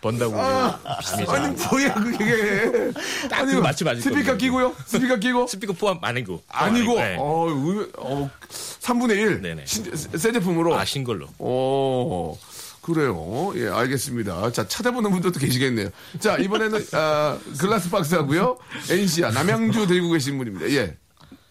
[0.00, 1.32] 번다고 비밀이죠.
[1.32, 2.92] 아니 뭐야 그게?
[3.30, 4.36] 아니 그 맞춤 아닐 스피커.
[4.36, 4.74] 끼고요?
[4.86, 5.46] 스피커 끼고?
[5.46, 7.16] 스피커 포함 아니고 아니고 네.
[7.18, 9.42] 어, 의외- 어 3분의 1.
[9.42, 9.66] 네네.
[9.66, 10.76] 신- 새 제품으로.
[10.78, 11.26] 아 신걸로.
[11.38, 12.36] 오,
[12.82, 13.52] 그래요.
[13.56, 14.52] 예, 알겠습니다.
[14.52, 15.90] 자, 찾아보는 분들도 계시겠네요.
[16.18, 18.56] 자, 이번에는, 아, 글라스 박스 하고요.
[18.88, 20.70] NC야, 남양주 데리고 계신 분입니다.
[20.70, 20.96] 예.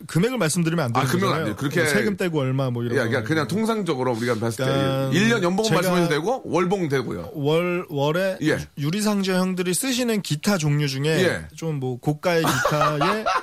[0.08, 1.46] 금액을 말씀드리면 안 되는 아, 금액은 안.
[1.46, 1.56] 돼요.
[1.56, 3.06] 그렇게- 세금 떼고 얼마 뭐 이런 예, 거.
[3.10, 7.32] 그냥, 그냥 통상적으로 우리가 봤을 때 그러니까 1년 연봉 제가- 말씀하셔도 되고 월봉 되고요.
[7.34, 8.58] 월 월에 예.
[8.78, 11.48] 유리상자 형들이 쓰시는 기타 종류 중에 예.
[11.56, 13.26] 좀뭐 고가의 기타의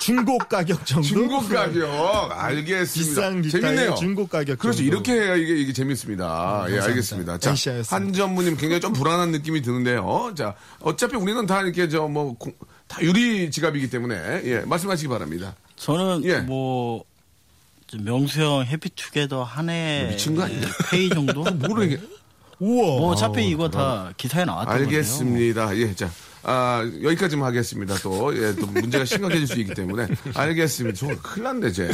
[0.00, 2.82] 중고 가격 정도 중고 가격 알겠습니다.
[2.92, 3.94] 비싼 재밌네요.
[3.94, 4.82] 중고 가격 그렇죠.
[4.82, 6.24] 이렇게 해야 이게 이게 재밌습니다.
[6.68, 6.84] 예, 감사합니다.
[6.86, 7.38] 알겠습니다.
[7.38, 7.54] 자.
[7.88, 10.32] 한전무님 굉장히 좀 불안한 느낌이 드는데요.
[10.36, 12.36] 자, 어차피 우리는 다 이렇게 저 뭐
[12.94, 15.54] 다 유리 지갑이기 때문에 예, 말씀하시기 바랍니다.
[15.76, 16.38] 저는 예.
[16.38, 17.04] 뭐
[17.98, 20.66] 명수 형 해피투게더 한 해 미친 거 아니냐?
[20.90, 21.42] 페이 정도?
[21.54, 22.00] 뭐를 이게
[22.58, 22.86] 우와.
[23.00, 24.74] 뭐 어차피 이거 다 기사에 나왔던.
[24.74, 25.76] 알겠습니다.
[25.76, 26.10] 예, 자.
[26.46, 27.94] 아, 여기까지만 하겠습니다.
[28.02, 30.06] 또, 예, 또 문제가 심각해질 수 있기 때문에.
[30.34, 30.98] 알겠습니다.
[30.98, 31.90] 저 큰일 났네, 제.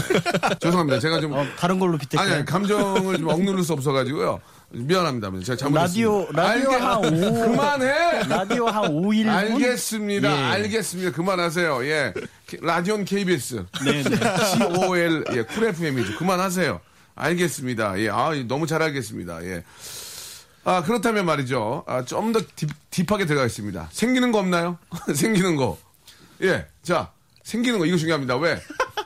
[0.61, 0.99] 죄송합니다.
[0.99, 1.33] 제가 좀.
[1.35, 2.27] 어, 다른 걸로 빗댈까요?
[2.27, 4.41] 아니, 아니, 감정을 좀 억누를 수 없어가지고요.
[4.73, 5.31] 미안합니다.
[5.45, 5.81] 제가 잘못했습니다.
[5.83, 8.23] 라디오 라디오 한 5, 그만해!
[8.29, 10.31] 라디오 한 5, 1분 알겠습니다.
[10.31, 10.45] 예.
[10.53, 11.11] 알겠습니다.
[11.13, 11.85] 그만하세요.
[11.87, 12.15] 예.
[12.61, 13.65] 라디온 KBS.
[13.85, 14.17] 네, 네.
[14.59, 15.25] Cool.
[15.33, 15.43] 예.
[15.43, 16.17] 쿨 FM이죠.
[16.19, 16.81] 그만하세요.
[17.17, 17.99] 알겠습니다.
[17.99, 18.09] 예.
[18.11, 19.45] 아, 너무 잘 알겠습니다.
[19.45, 19.65] 예.
[20.65, 21.85] 아, 그렇다면 말이죠.
[21.89, 22.41] 아, 좀 더
[22.90, 23.89] deep하게 들어가겠습니다.
[23.91, 24.79] 생기는 거 없나요?
[25.15, 25.79] 생기는 거.
[26.43, 26.67] 예.
[26.85, 27.11] 자,
[27.43, 27.87] 생기는 거.
[27.87, 28.37] 이거 중요합니다.
[28.37, 28.61] 왜?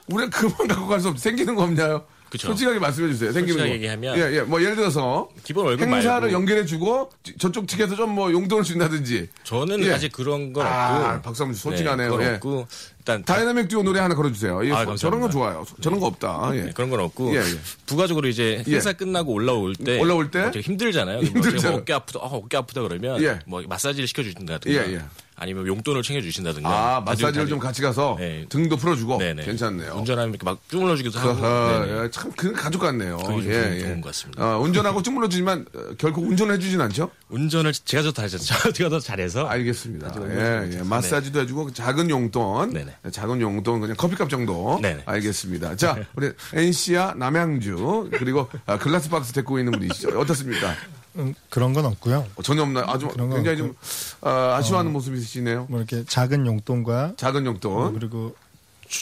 [0.09, 1.23] 우리가 그만 갖고 갈 수 없지.
[1.23, 2.05] 생기는 거 없나요?
[2.31, 2.49] 그쵸.
[2.49, 3.33] 솔직하게 말씀해 주세요.
[3.33, 3.75] 생기는 솔직하게 거.
[3.77, 4.41] 얘기하면 예, 예.
[4.43, 9.29] 뭐 예를 들어서 기본 월급 행사를 말고 연결해 주고 저쪽 측에서 좀 뭐 용돈을 준다든지.
[9.45, 9.93] 저는 예.
[9.93, 11.29] 아직 그런 건 아, 없고.
[11.29, 12.11] 한번 솔직하네요.
[12.11, 12.31] 그건 예.
[12.35, 12.67] 없고
[13.05, 14.65] 일단 다- 다이나믹 듀오 노래 하나 걸어주세요.
[14.65, 14.97] 예, 아, 감사합니다.
[14.97, 15.65] 저런 거 좋아요.
[15.83, 16.51] 저런 거 없다.
[16.55, 16.63] 예.
[16.63, 17.45] 네, 그런 건 없고 예, 예.
[17.85, 18.73] 부가적으로 이제 예.
[18.73, 20.41] 행사 끝나고 올라올 때 올라올 때?
[20.41, 21.17] 어, 되게 힘들잖아요.
[21.19, 21.71] 뭐 힘들죠.
[21.71, 23.41] 뭐 어깨 아프다, 아, 어깨 아프다 그러면 예.
[23.47, 25.03] 뭐 마사지를 시켜주신다든가 예, 예.
[25.37, 28.47] 아니면 용돈을 챙겨주신다든가 아, 마사지를 좀 같이 가서 네.
[28.49, 29.45] 등도 풀어주고 네네.
[29.45, 29.95] 괜찮네요.
[29.97, 32.05] 운전하면 이렇게 막 주물러주기도 하고 그, 네네.
[32.05, 33.19] 예, 참, 그 가족 같네요.
[33.45, 33.81] 예, 예.
[33.81, 34.57] 좋은 것 같습니다.
[34.57, 37.11] 어, 운전하고 쭈물러주지만 어, 결코 운전을 해주진 않죠?
[37.29, 38.39] 운전을 제가 더 잘해서
[38.73, 40.15] 제가 더 잘해서 알겠습니다.
[40.31, 40.79] 예, 예.
[40.79, 42.94] 좀 마사지도 해주고 작은 용돈, 네네.
[43.11, 44.79] 작은 용돈 그냥 커피값 정도.
[44.83, 45.03] 네네.
[45.07, 45.77] 알겠습니다.
[45.77, 50.19] 자, 우리 NC야 남양주 그리고 아, 글라스 박스 데리고 있는 분이시죠.
[50.19, 50.73] 어떻습니까?
[51.17, 52.27] 음, 그런 건 없고요.
[52.35, 52.87] 어, 전혀 없나요?
[52.89, 53.75] 아주 굉장히 좀
[54.21, 55.67] 아, 아쉬워하는 모습이 있으시네요.
[55.69, 57.95] 뭐 이렇게 작은 용돈과 작은 어, 용돈.
[57.95, 58.44] 그리고 조-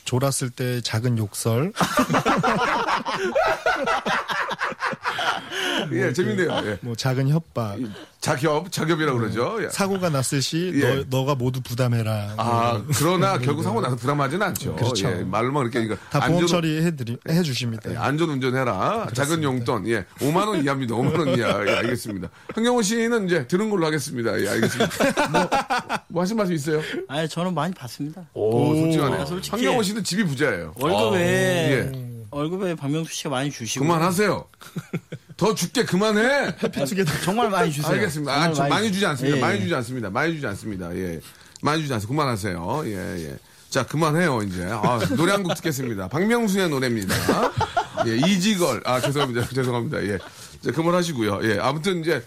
[0.04, 1.72] 졸았을 때 작은 욕설,
[5.92, 6.48] 예, 재밌네요.
[6.64, 6.78] 예.
[6.80, 7.78] 뭐 작은 협박,
[8.20, 9.58] 자협, 자협이라고 그러죠.
[9.62, 9.68] 예.
[9.68, 11.04] 사고가 났을 시 예.
[11.08, 12.34] 너, 너가 모두 부담해라.
[12.38, 14.76] 아, 그러나 결국 사고 나서 부담하지는 않죠.
[14.76, 15.08] 그렇죠.
[15.10, 17.90] 예, 말로만 그렇게 그러니까 다 보험 안전- 처리 해드리 해주십니다.
[17.92, 19.08] 예, 안전 운전해라.
[19.12, 19.86] 작은 용돈.
[19.88, 20.04] 예.
[20.20, 20.94] 5만 원 이하입니다.
[20.94, 21.66] 5만 원 이하.
[21.66, 22.28] 예, 알겠습니다.
[22.54, 24.40] 황경호 씨는 이제 들은 걸로 하겠습니다.
[24.40, 24.90] 예, 알겠습니다.
[25.30, 25.48] 뭐,
[26.08, 26.80] 뭐 하신 말씀 있어요?
[27.08, 28.22] 아니 저는 많이 받습니다.
[28.34, 29.20] 오, 솔직하네요.
[29.22, 29.50] 아, 솔직히.
[29.56, 30.74] 황경호 씨는 집이 부자예요.
[30.78, 32.12] 월급에 예.
[32.30, 34.44] 월급에 박명수 씨가 많이 주시고 그만하세요.
[35.36, 36.56] 더 죽게 그만해.
[37.24, 37.92] 정말 많이 주세요.
[37.92, 38.32] 알겠습니다.
[38.32, 39.36] 아, 저 많이 주지 않습니다.
[39.36, 39.62] 예, 많이 예.
[39.62, 40.10] 주지 않습니다.
[40.10, 40.96] 많이 주지 않습니다.
[40.96, 41.20] 예.
[41.62, 42.08] 많이 주지 않습니다.
[42.08, 42.82] 그만하세요.
[42.86, 43.36] 예, 예.
[43.70, 44.64] 자, 그만해요, 이제.
[44.70, 46.08] 아, 노래 한 곡 듣겠습니다.
[46.08, 47.14] 박명수의 노래입니다.
[48.06, 48.82] 예, 이지걸.
[48.84, 49.48] 아, 죄송합니다.
[49.54, 50.02] 죄송합니다.
[50.04, 50.18] 예.
[50.60, 51.40] 이제 그만하시고요.
[51.44, 51.58] 예.
[51.58, 52.22] 아무튼 이제,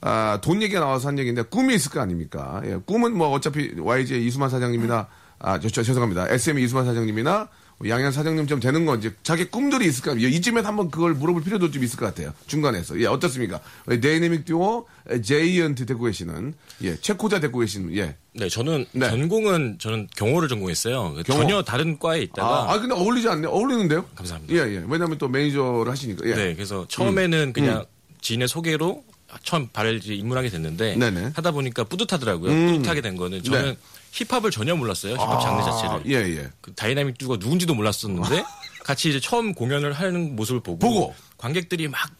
[0.00, 2.60] 아, 돈 얘기가 나와서 한 얘기인데 꿈이 있을 거 아닙니까?
[2.64, 2.76] 예.
[2.86, 5.08] 꿈은 뭐 어차피 YG 이수만 사장님이나,
[5.38, 6.28] 아, 저, 저, 죄송합니다.
[6.28, 7.48] SM 이수만 사장님이나
[7.86, 10.18] 양현 사장님 좀 되는 건지 자기 꿈들이 있을까?
[10.18, 12.32] 예, 이쯤에서 한번 그걸 물어볼 필요도 좀 있을 것 같아요.
[12.46, 12.98] 중간에서.
[13.00, 13.60] 예, 어떻습니까?
[13.90, 14.86] 예, 다이내믹 듀오
[15.22, 18.16] 제이언트 데리고 계시는 예, 최코자 데리고 계시는 예.
[18.32, 19.10] 네, 저는 네.
[19.10, 21.22] 전공은 저는 경호를 전공했어요.
[21.26, 21.42] 경호.
[21.42, 23.46] 전혀 다른 과에 있다가 아, 아, 근데 어울리지 않네.
[23.46, 24.06] 어울리는데요?
[24.14, 24.54] 감사합니다.
[24.54, 24.84] 예, 예.
[24.88, 26.26] 왜냐면 또 매니저를 하시니까.
[26.26, 26.34] 예.
[26.34, 27.84] 네, 그래서 처음에는 그냥 음.
[28.22, 29.04] 지인의 소개로
[29.42, 31.20] 처음 발을 입문하게 됐는데 네네.
[31.20, 31.32] 음.
[31.34, 32.50] 하다 보니까 뿌듯하더라고요.
[32.72, 33.76] 뿌듯하게 된 거는 저는 네.
[34.24, 35.14] 힙합을 전혀 몰랐어요.
[35.14, 35.90] 힙합 장르 자체를.
[35.96, 36.50] 아, 예, 예.
[36.60, 38.44] 그 다이나믹 듀오가 누군지도 몰랐었는데
[38.84, 41.14] 같이 이제 처음 공연을 하는 모습을 보고, 보고.
[41.38, 42.10] 관객들이 막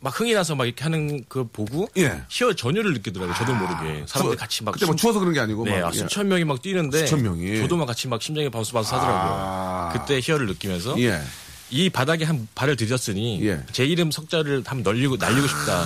[0.00, 2.22] 막 흥이 나서 막 이렇게 하는 그 보고 예.
[2.28, 3.34] 희열 전율을 느끼더라고요.
[3.34, 5.64] 저도 모르게 사람들 추워- 같이 막 그때 뭐 숨- 추워서 그런 게 아니고.
[5.64, 5.98] 네, 막, 아, 예.
[5.98, 7.58] 수천 명이 막 뛰는데 수천 명이.
[7.58, 9.32] 저도 막 같이 막 심장이 bounce bounce 하더라고요.
[9.36, 9.90] 아.
[9.92, 11.20] 그때 희열을 느끼면서 예.
[11.70, 13.60] 이 바닥에 한 발을 들였으니 예.
[13.72, 15.84] 제 이름 석자를 한번 널리고 날리고 싶다.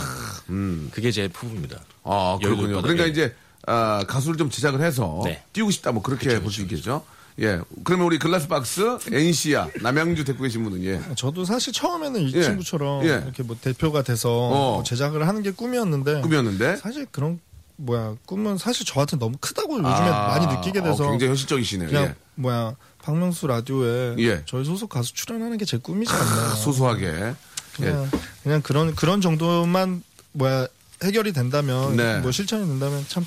[0.91, 1.81] 그게 제 꿈입니다.
[2.05, 2.83] 아, 그렇군요.
[2.83, 3.07] 그러니까 받아요.
[3.07, 3.35] 이제,
[3.67, 5.43] 아, 가수를 좀 제작을 해서 네.
[5.53, 7.05] 띄우고 싶다, 뭐 그렇게 볼 수 있겠죠.
[7.41, 7.61] 예.
[7.85, 11.01] 그러면 우리 글라스박스, NC야, 남양주 데리고 계신 분은 예.
[11.17, 12.43] 저도 사실 처음에는 이 예.
[12.43, 13.23] 친구처럼 예.
[13.25, 14.73] 이렇게 뭐 대표가 돼서 어.
[14.75, 16.77] 뭐 제작을 하는 게 꿈이었는데 꿈이었는데.
[16.77, 17.41] 사실 그런
[17.77, 21.89] 뭐야 꿈은 사실 저한테 너무 크다고 요즘에 아, 많이 느끼게 돼서 어, 굉장히 현실적이시네요.
[21.89, 22.15] 그냥 예.
[22.35, 24.43] 뭐야 박명수 라디오에 예.
[24.45, 26.55] 저희 소속 가수 출연하는 게 제 꿈이지 않나.
[26.57, 27.07] 소소하게.
[27.07, 27.35] 예.
[27.77, 28.11] 그냥,
[28.43, 30.67] 그냥 그런 그런 정도만 뭐야
[31.03, 32.19] 해결이 된다면 네.
[32.21, 33.25] 뭐 실천이 된다면 참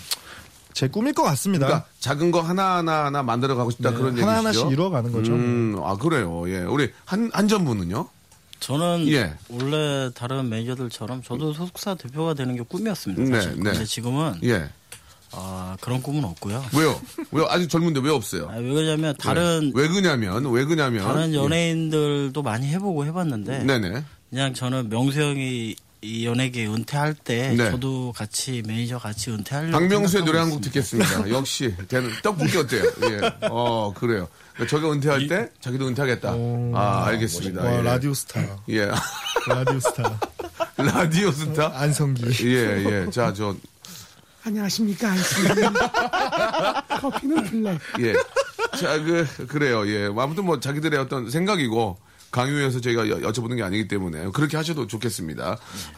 [0.75, 1.65] 제 꿈일 것 같습니다.
[1.67, 4.27] 그러니까 작은 거 하나하나 하나 만들어 가고 싶다 네, 그런 얘기시죠.
[4.27, 5.31] 하나하나씩 이루어 가는 거죠.
[5.31, 6.43] 음, 아, 그래요.
[6.49, 6.59] 예.
[6.63, 8.09] 우리 한, 한전분은요?
[8.59, 9.33] 저는 예.
[9.49, 13.23] 원래 다른 매니저들처럼 저도 소속사 대표가 되는 게 꿈이었습니다.
[13.23, 13.55] 네, 사실.
[13.55, 13.71] 네.
[13.71, 14.69] 근데 지금은 예.
[15.31, 16.61] 아, 그런 꿈은 없고요.
[16.77, 16.99] 왜요?
[17.31, 17.47] 왜요?
[17.49, 18.49] 아직 젊은데 왜 없어요?
[18.49, 21.05] 아, 왜 그러냐면 다른 왜 그냐면, 왜 그냐면.
[21.05, 23.63] 다른 연예인들도 많이 해보고 해봤는데 예.
[23.63, 24.03] 네네.
[24.29, 25.75] 그냥 저는 명수 형이
[26.05, 27.71] 이 연예계 은퇴할 때 네.
[27.71, 31.29] 저도 같이 매니저 같이 은퇴하려고 박명수의 노래 한 곡 듣겠습니다.
[31.31, 31.75] 역시,
[32.21, 32.83] 떡볶이 어때요?
[33.09, 33.47] 예.
[33.49, 34.27] 어, 그래요.
[34.53, 36.29] 그러니까 저가 은퇴할 때 자기도 은퇴하겠다.
[36.75, 37.63] 아, 알겠습니다.
[37.63, 37.81] 와 예.
[37.81, 38.85] 라디오 스타, 예.
[39.47, 40.19] 라디오 스타
[40.77, 41.71] 라디오 스타?
[41.75, 42.23] 안성기.
[42.55, 43.09] 예, 예.
[43.11, 43.55] 자, 저.
[44.43, 46.85] 안녕하십니까, 안녕하십니까.
[47.01, 47.79] 커피는 블랙.
[48.01, 48.13] 예.
[48.77, 49.87] 자, 그, 그래요.
[49.89, 50.05] 예.
[50.15, 51.97] 아무튼 뭐 자기들의 어떤 생각이고,
[52.39, 55.57] 강요해서 저희가 여- 여쭤보는 게 아니기 때문에 그렇게 하셔도 좋겠습니다.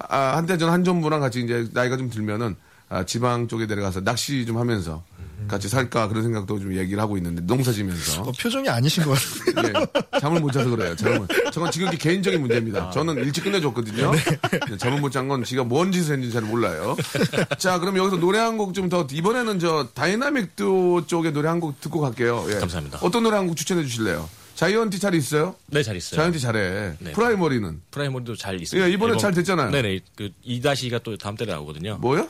[0.10, 2.56] 아, 한때 전 한전부랑 같이 이제 나이가 좀 들면은
[2.89, 5.04] 아, 지방 쪽에 내려가서 낚시 좀 하면서
[5.47, 9.73] 같이 살까 그런 생각도 좀 얘기를 하고 있는데 농사 지면서 어, 표정이 아니신 것 같은데.
[10.13, 10.95] 예, 잠을 못 자서 그래요.
[10.95, 11.28] 잠을.
[11.54, 12.89] 저건 지극히 개인적인 문제입니다.
[12.91, 14.12] 저는 일찍 끝내줬거든요.
[14.13, 16.95] 네, 잠을 못 잔 건 지가 뭔 짓을 했는지 잘 몰라요.
[17.58, 21.60] 자, 그럼 여기서 노래 한 곡 좀 더, 이번에는 저 다이나믹 듀오 쪽의 노래 한
[21.60, 22.45] 곡 듣고 갈게요.
[22.50, 22.54] 예.
[22.60, 23.00] 감사합니다.
[23.02, 24.28] 어떤 노래 한 곡 추천해 주실래요?
[24.58, 25.54] 자이언티 잘 있어요?
[25.67, 26.15] 네, 잘 있어요.
[26.17, 26.93] 자이언티 잘해.
[26.98, 27.12] 네.
[27.12, 27.80] 프라이머리는?
[27.91, 28.82] 프라이머리도 잘 있어요.
[28.82, 29.70] 예, 이번에 잘 됐잖아요.
[29.70, 30.00] 네네.
[30.15, 31.98] 그 2다시가 또 다음 달에 나오거든요.
[32.02, 32.28] 뭐요?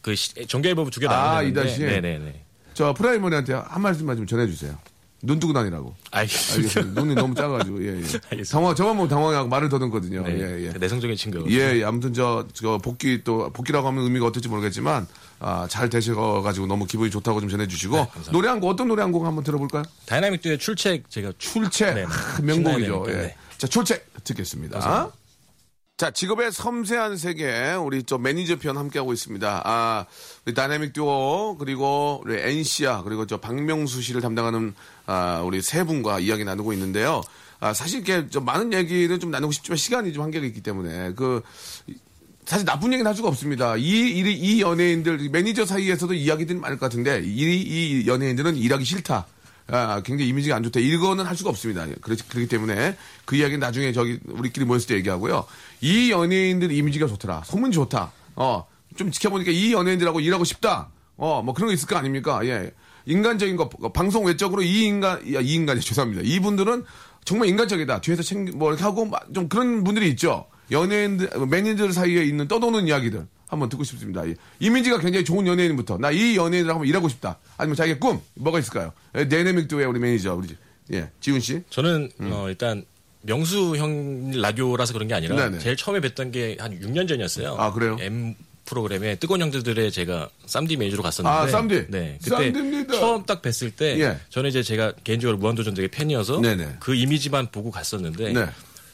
[0.00, 1.10] 그 시- 정규 앨범 두개 아,
[1.42, 1.62] 나오는데.
[1.62, 1.80] 2다시?
[1.80, 2.44] 네네네.
[2.72, 4.78] 저 프라이머리한테 한 말씀만 좀 전해주세요.
[5.22, 5.94] 눈 뜨고 다니라고.
[6.12, 6.56] 알겠습니다.
[6.80, 7.00] 알겠습니다.
[7.02, 7.92] 눈이 너무 작아가지고, 예, 예.
[7.92, 8.44] 알겠습니다.
[8.52, 10.22] 당황, 저만 보면 당황하고 말을 더듬거든요.
[10.22, 10.72] 네, 예, 예.
[10.72, 11.54] 그 내성적인 친구거든요.
[11.54, 11.84] 예, 예.
[11.84, 15.06] 아무튼 저, 저 복귀 또, 복귀라고 하면 의미가 어떨지 모르겠지만,
[15.40, 18.32] 아, 잘 되셔가지고 너무 기분이 좋다고 좀 전해주시고, 감사합니다.
[18.32, 19.82] 노래 한 곡, 어떤 노래 한 곡 한번 들어볼까요?
[20.06, 21.94] 다이나믹 듀오의 출첵 제가 출첵.
[21.94, 22.04] 네, 네.
[22.04, 23.04] 아, 명곡이죠.
[23.08, 23.12] 예.
[23.12, 23.36] 네.
[23.58, 24.78] 자, 출첵 듣겠습니다.
[24.78, 25.16] 감사합니다.
[25.96, 29.62] 자, 직업의 섬세한 세계, 우리 저 매니저 편 함께하고 있습니다.
[29.64, 30.06] 아,
[30.46, 34.74] 우리 다이나믹 듀오, 그리고 우리 NC야, 그리고 저 박명수 씨를 담당하는,
[35.06, 37.20] 아, 우리 세 분과 이야기 나누고 있는데요.
[37.58, 41.42] 아, 사실 이렇게 좀 많은 얘기를 좀 나누고 싶지만 시간이 좀 한계가 있기 때문에, 그,
[42.50, 43.76] 사실 나쁜 얘기는 할 수가 없습니다.
[43.76, 49.24] 이, 이, 이 연예인들, 매니저 사이에서도 이야기들이 많을 것 같은데, 이, 이 연예인들은 일하기 싫다.
[49.68, 50.80] 아, 굉장히 이미지가 안 좋다.
[50.80, 51.86] 이거는 할 수가 없습니다.
[52.00, 55.44] 그렇기, 그렇기 때문에 그 이야기는 나중에 저기 우리끼리 모였을 때 얘기하고요.
[55.80, 57.44] 이 연예인들 이미지가 좋더라.
[57.44, 58.10] 소문이 좋다.
[58.34, 60.88] 어, 좀 지켜보니까 이 연예인들하고 일하고 싶다.
[61.18, 62.40] 어, 뭐 그런 거 있을 거 아닙니까?
[62.42, 62.72] 예.
[63.06, 66.22] 인간적인 거 방송 외적으로 이 인간 야, 이 인간이 죄송합니다.
[66.24, 66.84] 이분들은
[67.24, 68.00] 정말 인간적이다.
[68.00, 70.48] 뒤에서 챙기 뭐 이렇게 하고 막좀 그런 분들이 있죠.
[70.70, 74.26] 연예인들 매니저 사이에 있는 떠도는 이야기들 한번 듣고 싶습니다.
[74.28, 74.34] 예.
[74.60, 77.38] 이미지가 굉장히 좋은 연예인부터 나 이 연예인들 한번 일하고 싶다.
[77.56, 78.92] 아니면 자기의 꿈 뭐가 있을까요?
[79.16, 80.48] 예, 다이나믹 듀오의 우리 매니저 우리
[80.92, 81.62] 예 지훈 씨.
[81.70, 82.84] 저는 어, 일단
[83.22, 85.38] 명수 형 라디오라서 그런 게 아니라 음.
[85.50, 85.58] 네네.
[85.58, 87.56] 제일 처음에 뵀던 게 한 6년 전이었어요.
[87.58, 87.96] 아, 그래요?
[88.00, 91.86] M 프로그램에 뜨거운 형제들의 제가 쌈디 매니저로 갔었는데 아, 쌈디.
[91.88, 92.18] 네.
[92.22, 92.94] 그때 쌈디입니다.
[92.94, 94.16] 처음 딱 뵀을 때 예.
[94.28, 96.76] 저는 이제 제가 개인적으로 무한도전 되게 팬이어서 네네.
[96.78, 98.46] 그 이미지만 보고 갔었는데 네.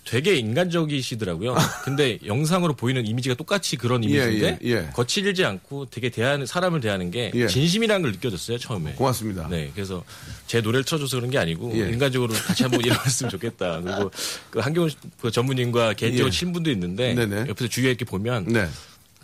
[0.07, 1.57] 되게 인간적이시더라고요.
[1.85, 4.91] 근데 영상으로 보이는 이미지가 똑같이 그런 예, 이미지인데 예, 예.
[4.95, 7.49] 거칠지 않고 되게 대하는 사람을 대하는 게 예.
[7.49, 8.93] 진심이라는 걸 느껴졌어요 처음에.
[8.93, 9.49] 고맙습니다.
[9.49, 10.05] 네, 그래서
[10.47, 11.91] 제 노래를 틀어줘서 그런 게 아니고 예.
[11.91, 13.81] 인간적으로 같이 한번 일어났으면 좋겠다.
[13.81, 14.11] 그리고
[14.51, 14.91] 그 한경훈
[15.21, 16.31] 그 전무님과 개인적으로 예.
[16.31, 17.49] 친분 분도 있는데 네네.
[17.49, 18.69] 옆에서 주위에 이렇게 보면 네.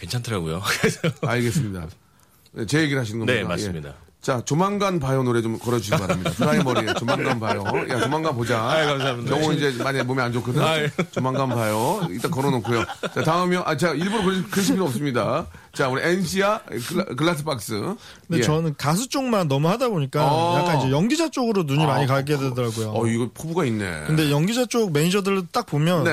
[0.00, 0.62] 괜찮더라고요.
[0.80, 1.88] 그래서 알겠습니다.
[2.54, 3.38] 네, 제 얘기를 하시는 겁니다.
[3.38, 3.94] 네, 맞습니다.
[4.22, 4.24] 예.
[4.24, 6.30] 자, 조만간 봐요 노래 좀 걸어주시기 바랍니다.
[6.30, 7.64] 프라이 머리에 조만간 봐요.
[7.90, 8.62] 야, 조만간 보자.
[8.70, 9.34] 아유, 감사합니다.
[9.34, 10.62] 경호 이제 만약에 몸이 안 좋거든.
[10.62, 10.88] 아유.
[11.10, 12.00] 조만간 봐요.
[12.08, 12.84] 일단 걸어놓고요.
[13.14, 13.64] 자, 다음이요.
[13.66, 15.46] 아, 자, 일부러 그러실 필요 없습니다.
[15.72, 16.62] 자, 우리 NC야
[17.16, 17.72] 글라, 스 박스.
[17.72, 18.40] 근데 예.
[18.42, 20.58] 저는 가수 쪽만 너무 하다 보니까 어.
[20.58, 22.92] 약간 이제 연기자 쪽으로 눈이 아, 많이 가게 되더라고요.
[22.94, 24.04] 어, 이거 포부가 있네.
[24.06, 26.04] 근데 연기자 쪽 매니저들을 딱 보면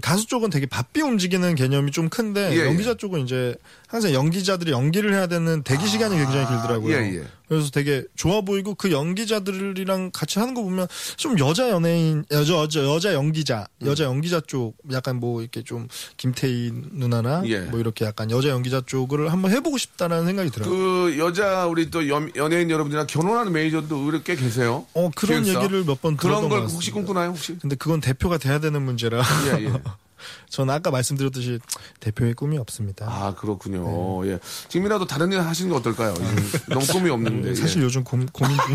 [0.00, 2.66] 가수 쪽은 되게 바삐 움직이는 개념이 좀 큰데 예, 예.
[2.66, 3.56] 연기자 쪽은 이제
[3.88, 6.94] 항상 연기자들이 연기를 해야 되는 대기 시간이 굉장히 길더라고요.
[6.94, 7.24] 예, 예.
[7.48, 12.84] 그래서 되게 좋아 보이고 그 연기자들이랑 같이 하는 거 보면 좀 여자 연예인 여자 여자,
[12.84, 13.86] 여자 연기자 음.
[13.86, 17.60] 여자 연기자 쪽 약간 뭐 이렇게 좀 김태희 누나나 예.
[17.60, 20.68] 뭐 이렇게 약간 여자 연기자 쪽을 한번 해보고 싶다라는 생각이 들어요.
[20.68, 24.84] 그 여자 우리 또 연, 연예인 여러분들이랑 결혼하는 매니저도 의외로 꽤 계세요.
[24.92, 25.62] 어 그런 기획사?
[25.62, 26.94] 얘기를 몇번 그런 들었던 걸것 혹시 같습니다.
[26.94, 27.58] 꿈꾸나요 혹시?
[27.58, 29.22] 근데 그건 대표가 돼야 되는 문제라.
[29.46, 29.72] 예, 예.
[30.50, 31.58] 저는 아까 말씀드렸듯이
[32.00, 33.06] 대표의 꿈이 없습니다.
[33.08, 34.26] 아 그렇군요.
[34.26, 34.38] 예.
[34.68, 36.14] 지금이라도 다른 일 하시는 게 어떨까요?
[36.14, 37.50] 지금 너무 꿈이 없는데.
[37.50, 37.54] 예.
[37.54, 38.74] 사실 요즘 고, 고민 중.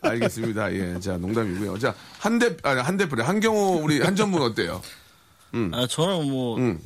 [0.02, 0.72] 알겠습니다.
[0.74, 1.00] 예.
[1.00, 1.78] 자, 농담이고요.
[1.78, 3.22] 자, 한대, 아니, 한 대표래.
[3.24, 4.80] 한경호 우리 한전문 어때요?
[5.72, 6.80] 아, 저는 뭐 음.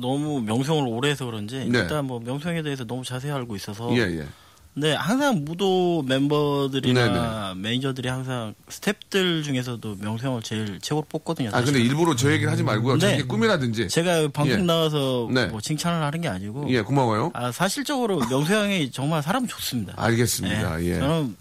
[0.00, 1.78] 너무 명성을 오래 해서 그런지 네.
[1.80, 4.26] 일단 뭐 명성에 대해서 너무 자세히 알고 있어서 예, 예.
[4.74, 11.48] 근데 항상 무도 멤버들이나 매니저들이 항상 스탭들 중에서도 명성을 제일 최고로 뽑거든요.
[11.48, 11.86] 아, 근데 사실.
[11.86, 12.94] 일부러 저 얘기를 하지 말고요.
[12.98, 13.00] 네.
[13.10, 13.88] 자기 꿈이라든지.
[13.88, 14.62] 제가 방송 예.
[14.62, 15.46] 나와서 네.
[15.46, 17.32] 뭐 칭찬을 하는 게 아니고 예, 고마워요.
[17.34, 19.94] 아, 사실적으로 명수 형이 정말 사람 좋습니다.
[19.96, 20.84] 알겠습니다.
[20.84, 21.00] 예.
[21.00, 21.36] 저는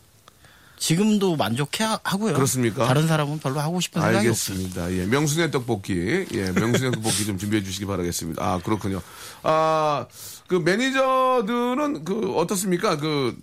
[0.77, 2.33] 지금도 만족해 하고요.
[2.33, 2.85] 그렇습니까?
[2.85, 4.27] 다른 사람은 별로 하고 싶은 생각이.
[4.27, 4.91] 알겠습니다.
[4.93, 8.43] 예, 명순의 떡볶이, 예, 명순의 떡볶이 좀 준비해 주시기 바라겠습니다.
[8.43, 9.01] 아, 그렇군요.
[9.43, 10.05] 아,
[10.47, 12.97] 그 매니저들은 그 어떻습니까?
[12.97, 13.35] 그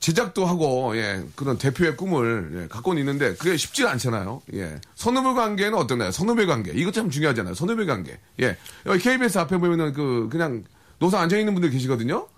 [0.00, 4.42] 제작도 하고, 예, 그런 대표의 꿈을 예, 갖고는 있는데 그게 쉽지 않잖아요.
[4.54, 6.12] 예, 선후배 관계는 어떠나요?
[6.12, 7.54] 선후배 관계 이거 참 중요하잖아요.
[7.54, 8.18] 선후배 관계.
[8.40, 10.64] 예, 여기 KBS 앞에 보면은 그 그냥
[10.98, 12.28] 노상 앉아 있는 분들 계시거든요.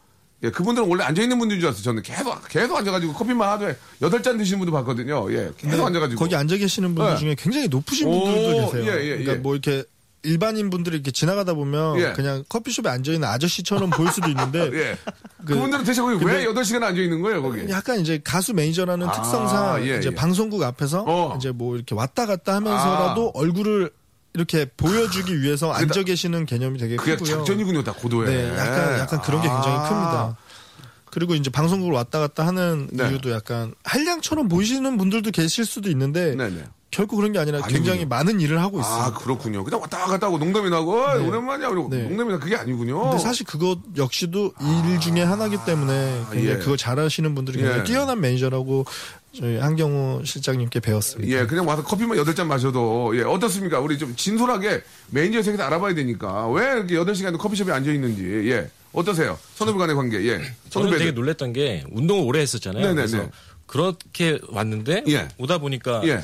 [0.43, 1.83] 예, 그분들은 원래 앉아 있는 분들인 줄 알았어요.
[1.83, 5.31] 저는 계속 계속 앉아가지고 커피만 하루에 여덟 잔 드시는 분도 봤거든요.
[5.33, 7.19] 예, 계속 앉아가지고 거기 앉아 계시는 분들 네.
[7.21, 8.85] 중에 굉장히 높으신 오, 분들도 계세요.
[8.93, 9.37] 예, 예, 그러니까 예.
[9.37, 9.85] 뭐 이렇게
[10.23, 12.13] 일반인 분들이 이렇게 지나가다 보면 예.
[12.13, 14.97] 그냥 커피숍에 앉아 있는 아저씨처럼 보일 수도 있는데 예.
[15.45, 17.67] 그- 그, 분들은 대체 거기 왜 근데- 8시간 앉아 있는 거예요, 거기?
[17.71, 20.15] 약간 이제 가수 매니저라는 아, 특성상 예, 이제 예.
[20.15, 21.37] 방송국 앞에서 어.
[21.39, 23.91] 이제 뭐 이렇게 왔다 갔다 하면서라도 얼굴을
[24.35, 27.39] 이렇게 보여주기 위해서 그게 앉아 계시는 개념이 되게 그게 크고요.
[27.39, 28.27] 작전이군요, 다 고도에.
[28.29, 29.89] 네, 약간 약간 그런 게 굉장히 아.
[29.89, 30.37] 큽니다.
[31.11, 33.09] 그리고 이제 방송국을 왔다 갔다 하는 네.
[33.09, 36.65] 이유도 약간 한량처럼 보이시는 분들도 계실 수도 있는데 네네.
[36.93, 37.75] 결코 그런 게 아니라 아니군요.
[37.75, 39.03] 굉장히 많은 일을 하고 있어요.
[39.03, 39.63] 아, 그렇군요.
[39.63, 41.69] 그냥 왔다 갔다 하고 농담이 나고, 어, 오랜만이야.
[41.69, 42.03] 그리고 네.
[42.03, 43.11] 농담이 나 그게 아니군요.
[43.11, 44.53] 근데 사실 그것 역시도
[44.91, 46.59] 일 중에 하나기 때문에 굉장히 예.
[46.59, 47.85] 그거 잘하시는 분들이 굉장히 예.
[47.85, 48.87] 뛰어난 매니저라고
[49.33, 51.33] 저희 한경호 실장님께 배웠습니다.
[51.33, 53.79] 예, 그냥 와서 커피만 8잔 마셔도, 예, 어떻습니까?
[53.81, 58.69] 우리 좀 진솔하게 매니저 세계에서 알아봐야 되니까, 왜 이렇게 8시간도 커피숍에 앉아 있는지, 예.
[58.93, 59.39] 어떠세요?
[59.55, 60.41] 선후배 간의 관계, 예.
[60.71, 60.99] 저는.
[60.99, 62.83] 되게 놀랬던 게 운동을 오래 했었잖아요.
[62.87, 63.07] 네네네.
[63.07, 63.31] 그래서
[63.67, 65.29] 그렇게 왔는데 예.
[65.39, 66.21] 오다 보니까 예.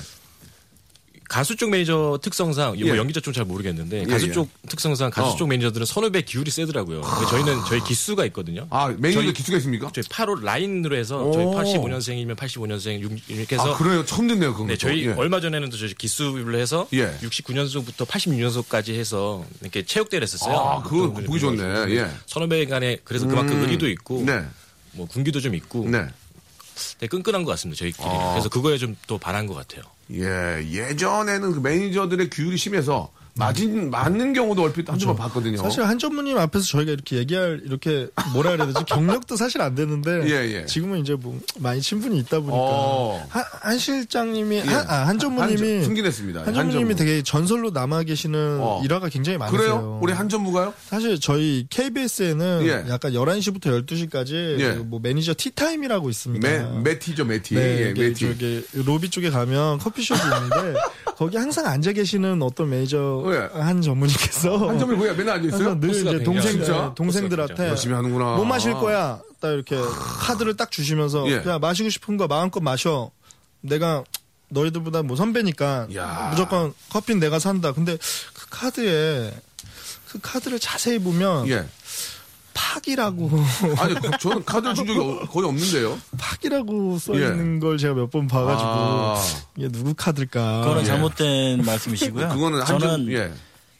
[1.29, 2.97] 가수 쪽 매니저 특성상 뭐 예.
[2.97, 4.33] 연기자 쪽 잘 모르겠는데 예, 가수 예.
[4.33, 5.37] 쪽 특성상 가수 어.
[5.37, 7.01] 쪽 매니저들은 선후배 규율이 세더라고요.
[7.03, 8.67] 근데 저희는 저희 기수가 있거든요.
[8.71, 9.91] 아, 매니저 기수가 있습니까?
[9.93, 11.33] 저희 85 라인으로 해서 오.
[11.33, 14.05] 저희 85년생이면 85년생 이렇게 해서 아, 그래요?
[14.05, 14.69] 처음 듣네요, 그건.
[14.69, 14.79] 네, 또.
[14.79, 15.12] 저희 예.
[15.12, 17.17] 얼마 전에는 또 저희 기수로 해서 예.
[17.23, 20.57] 69년생부터 86년생까지 해서 이렇게 체육대회를 했었어요.
[20.57, 21.62] 아, 그거 보기 좋네.
[21.97, 22.11] 예.
[22.27, 23.62] 선후배 간에 그래서 그만큼 음.
[23.62, 24.43] 의리도 있고 네.
[24.93, 26.07] 뭐 군기도 좀 있고 네.
[26.99, 27.79] 되게 끈끈한 것 같습니다.
[27.81, 28.07] 저희끼리.
[28.07, 28.31] 아.
[28.33, 29.83] 그래서 그거에 좀 또 반한 것 같아요.
[30.12, 35.59] 예, 예전에는 그 매니저들의 규율이 심해서 맞은 맞는 경우도 얼핏 한 번만 봤거든요.
[35.59, 40.22] 사실 한 전무님 앞에서 저희가 이렇게 얘기할 이렇게 뭐라 그래야 되지 경력도 사실 안 되는데
[40.31, 40.66] 예, 예.
[40.66, 43.27] 지금은 이제 뭐 많이 친분이 있다 보니까 어.
[43.29, 44.61] 한, 한 실장님이 예.
[44.62, 46.40] 한, 아, 한 전무님이 한- 승진했습니다.
[46.40, 46.94] 한 전무님이 한전무.
[46.96, 48.81] 되게 전설로 남아 계시는 어.
[48.83, 49.59] 일화가 굉장히 많으세요.
[49.61, 49.99] 그래요?
[50.03, 50.72] 우리 한 전무가요?
[50.87, 52.90] 사실 저희 KBS에는 예.
[52.90, 54.72] 약간 11시부터 12시까지 예.
[54.72, 56.49] 뭐 매니저 티타임이라고 있습니다.
[56.49, 57.55] 메 메티죠 메티.
[57.55, 58.27] 네, 예, 메티.
[58.29, 60.81] 저기 로비 쪽에 가면 커피숍이 있는데
[61.16, 63.49] 거기 항상 앉아 계시는 어떤 매니저 예.
[63.61, 65.71] 한 전무님께서 한 전무 거야 맨날 앉아 있어요?
[65.71, 66.93] 항상 늘 이제 동생 진짜?
[66.97, 68.37] 동생들한테 열심히 하는구나.
[68.37, 69.21] 뭐 마실 거야?
[69.41, 71.43] 딱 이렇게 카드를 딱 주시면서 예.
[71.47, 73.11] 야 마시고 싶은 거 마음껏 마셔.
[73.61, 74.05] 내가
[74.49, 76.29] 너희들보다 뭐 선배니까 야.
[76.31, 77.73] 무조건 커피는 내가 산다.
[77.73, 77.97] 근데
[78.35, 79.35] 그 카드에
[80.09, 81.67] 그 카드를 자세히 보면 예.
[82.57, 83.31] 팍이라고
[83.79, 85.99] 아니 그- 저는 카드를 준 적이 어- 거의 없는데요.
[86.19, 88.73] 팍이라고 써 있는 걸 제가 몇 번 봐가지고 예.
[88.75, 89.23] 아.
[89.57, 90.61] 이게 누구 카드일까?
[90.62, 90.87] 그거는 예.
[90.87, 92.29] 잘못된 말씀이시고요.
[92.31, 93.33] 그거는 한 저는 전, 예.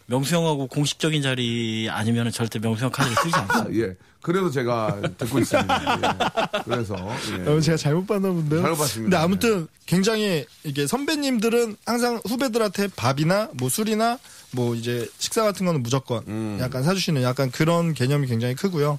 [0.09, 3.75] 명수 형하고 공식적인 자리 아니면 절대 명수 형 카드를 쓰지 않습니다.
[3.83, 3.97] 예.
[4.21, 5.99] 그래서 제가 듣고 있습니다.
[5.99, 6.61] 예.
[6.65, 6.97] 그래서
[7.31, 7.41] 예.
[7.43, 8.61] 여러분 제가 잘못 봤나 본데요.
[8.63, 9.03] 잘못 봤습니다.
[9.05, 14.19] 근데 아무튼 굉장히 이게 선배님들은 항상 후배들한테 밥이나 뭐 술이나
[14.53, 16.59] 뭐 이제 식사 같은 거는 무조건 음.
[16.61, 18.99] 약간 사주시는 약간 그런 개념이 굉장히 크고요.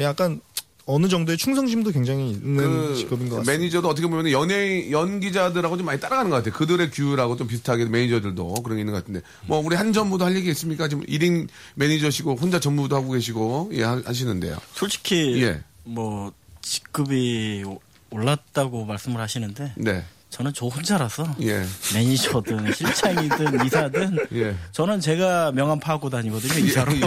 [0.00, 0.40] 약간
[0.86, 2.56] 어느 정도의 충성심도 굉장히 있는
[2.88, 3.52] 그 직업인 것 같습니다.
[3.52, 6.52] 매니저도 어떻게 보면 연예인 연기자들하고 좀 많이 따라가는 것 같아요.
[6.52, 10.36] 그들의 부류라고 좀 비슷하게 매니저들도 그런 게 있는 것 같은데 뭐 우리 한 전무도 할
[10.36, 10.88] 얘기 있습니까?
[10.88, 14.58] 지금 1인 매니저시고 혼자 전무도 하고 계시고 예 하- 하시는데요.
[14.74, 15.62] 솔직히 예.
[15.84, 17.80] 뭐 직급이 오-
[18.10, 20.04] 올랐다고 말씀을 하시는데 네.
[20.34, 21.64] 저는 저 혼자라서 예.
[21.94, 24.56] 매니저든 실장이든 이사든 예.
[24.72, 27.00] 저는 제가 명함 파고 다니거든요 이사로 예.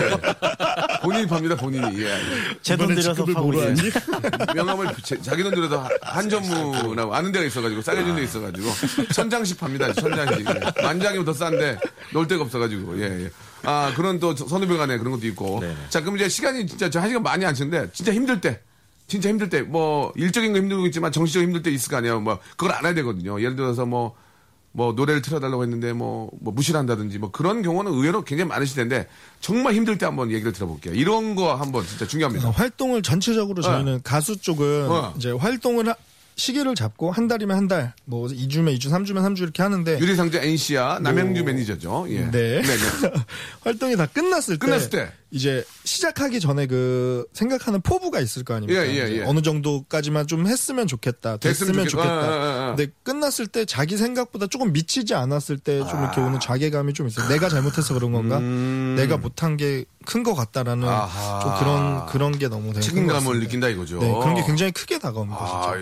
[1.02, 2.04] 본인이 팝니다 본인이.
[2.04, 2.16] 예.
[2.62, 3.76] 제돈 이번에 들여서 파고 있어요.
[4.56, 8.70] 명함을 제- 자기 돈 들여서 한 전무나 아는 데가 있어가지고 싸게 준데 있어가지고
[9.14, 10.46] 천장씩 팝니다 천장씩
[10.82, 11.78] 만장이면 더 싼데
[12.14, 13.30] 놀 데가 없어가지고 예, 예.
[13.64, 17.10] 아 그런 또 선후배 간에 그런 것도 있고 자 그럼 이제 시간이 진짜 저 한
[17.10, 18.62] 시간 많이 안 치는데 진짜 힘들 때
[19.08, 22.40] 진짜 힘들 때 뭐 일적인 거 힘들고 있지만 정신적으로 힘들 때 있을 거 아니에요 뭐
[22.52, 24.16] 그걸 알아야 되거든요 예를 들어서 뭐
[24.74, 29.08] 뭐 노래를 틀어달라고 했는데 뭐, 뭐 무시를 한다든지 뭐 그런 경우는 의외로 굉장히 많으실 텐데
[29.42, 30.94] 정말 힘들 때 한번 얘기를 들어볼게요.
[30.94, 32.48] 이런 거 한번 진짜 중요합니다.
[32.48, 35.14] 어, 활동을 전체적으로 저희는 가수 쪽은 어.
[35.18, 35.96] 이제 활동을 하-
[36.38, 41.00] 시기를 잡고 한 달이면 한 달, 뭐 2주면 2주, 3주면 3주 이렇게 하는데 유리상자 NC야
[41.02, 42.06] 남양주 매니저죠.
[42.10, 42.30] 예.
[42.32, 42.62] 네.
[42.62, 43.12] 네, 네.
[43.62, 45.12] 활동이 다 끝났을 때, 끝났을 때.
[45.30, 48.82] 이제 시작하기 전에 그 생각하는 포부가 있을 거 아닙니까?
[48.86, 49.24] 예, 예, 예.
[49.26, 51.36] 어느 정도까지만 좀 했으면 좋겠다.
[51.36, 52.10] 됐으면 됐으면, 좋겠- 좋겠다.
[52.14, 52.76] 아, 아, 아.
[52.76, 57.28] 근데 끝났을 때 자기 생각보다 조금 미치지 않았을 때 좀 이렇게 오는 자괴감이 좀 있어요.
[57.28, 58.40] 내가 잘못해서 그런 건가?
[58.40, 60.90] 내가 못한 게 큰 것 같다라는 음.
[60.90, 61.40] 아하.
[61.42, 63.42] 좀 그런 그런 게 너무 책임감을.
[63.42, 64.00] 느낀다 이거죠.
[64.00, 65.38] 네, 그런 게 굉장히 크게 다가옵니다.
[65.38, 65.74] 아,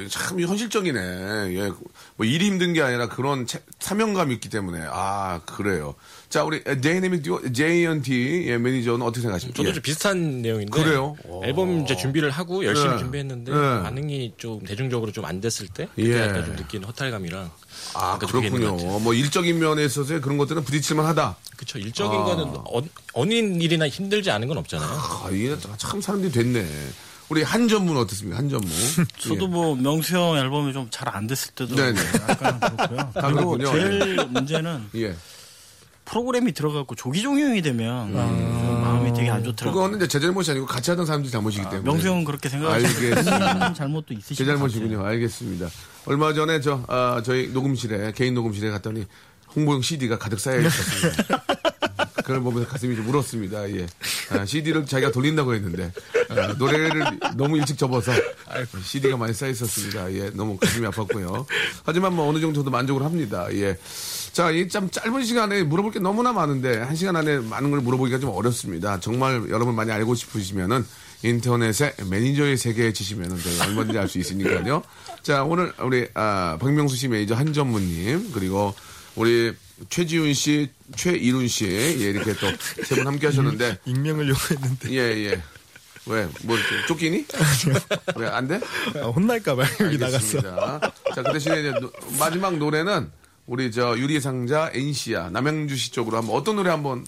[0.48, 1.00] 현실적이네.
[1.00, 1.72] 예.
[2.16, 5.96] 뭐 일이 힘든 게 아니라 그런 체- 사명감이 있기 때문에 아 그래요.
[6.30, 9.58] 자 우리 제이네믹 듀오 JNT 예, 매니저는 어떻게 생각하십니까?
[9.58, 9.74] 저도 예.
[9.74, 11.16] 좀 비슷한 내용인데 그래요?
[11.44, 12.98] 앨범 이제 준비를 하고 열심히 네.
[13.00, 13.58] 준비했는데 네.
[13.84, 16.04] 반응이 좀 대중적으로 좀 안 됐을 때 예.
[16.04, 17.50] 그때 약간 좀 느끼는 허탈감이랑
[17.96, 19.00] 아 그러니까 그렇군요.
[19.00, 21.36] 뭐 일적인 면에 있어서의 그런 것들은 부딪힐만 하다.
[21.58, 22.24] 그쵸 일적인 아.
[22.24, 22.82] 거는 어,
[23.14, 24.90] 어느 일이나 힘들지 않은 건 없잖아요.
[24.90, 26.66] 아, 이게 참 사람들이 됐네.
[27.30, 28.38] 우리 한전문 어떻습니까?
[28.38, 28.70] 한전문.
[29.18, 32.00] 저도 뭐 명수 형 앨범이 좀 잘 안 됐을 때도 네네.
[32.30, 33.12] 약간 그렇고요.
[33.14, 33.72] 그리고 그렇군요.
[33.72, 35.02] 제일 문제는 예.
[35.10, 35.16] 예.
[36.06, 39.74] 프로그램이 들어가고 조기종이 형이 되면 마음이 되게 안 좋더라고요.
[39.74, 41.82] 그거는 이제 제 잘못이 아니고 같이 하던 사람들 잘못이기 때문에.
[41.82, 42.48] 명수 형은 그렇게.
[42.48, 44.36] 생각하시는 잘못도 있으시죠.
[44.36, 45.04] 제 잘못이군요.
[45.04, 45.68] 알겠습니다.
[46.06, 49.06] 얼마 전에 저 아, 저희 녹음실에 개인 녹음실에 갔더니
[49.56, 51.44] 홍보용 CD가 가득 쌓여 있었습니다.
[52.26, 53.70] 그걸 보면서 가슴이 좀 울었습니다.
[53.72, 53.86] 예.
[54.48, 55.94] CD를 자기가 돌린다고 했는데
[56.30, 57.04] 아, 노래를
[57.36, 58.12] 너무 일찍 접어서
[58.84, 60.12] CD가 많이 쌓여 있었습니다.
[60.14, 61.46] 예, 너무 가슴이 아팠고요.
[61.84, 63.48] 하지만 뭐 어느 정도 도 만족을 합니다.
[63.54, 63.78] 예.
[64.34, 68.18] 자, 이 참 짧은 시간에 물어볼 게 너무나 많은데 한 시간 안에 많은 걸 물어보기가
[68.20, 69.00] 좀 어렵습니다.
[69.00, 70.84] 정말 여러분 많이 알고 싶으시면은
[71.24, 74.82] 인터넷에 매니저의 세계에 치시면은 얼마든지 알 수 있으니까요.
[75.22, 78.74] 자, 오늘 우리 아, 박명수 씨 매니저 한전무님 그리고
[79.16, 79.54] 우리
[79.90, 82.48] 최지훈 씨, 최이룬 씨 예, 이렇게 또
[82.84, 85.42] 세 분 함께 하셨는데 익명을 요구했는데 예, 예.
[86.08, 86.28] 왜?
[86.44, 87.26] 뭐 이렇게 쫓기니?
[88.18, 88.60] 왜 안 돼?
[89.02, 90.40] 아, 혼날까봐 여기 나갔어.
[90.42, 93.10] 자, 그 대신에 이제 노- 마지막 노래는
[93.48, 97.06] 우리 저 유리상자 NC야 남양주 씨 쪽으로 한번 어떤 노래 한번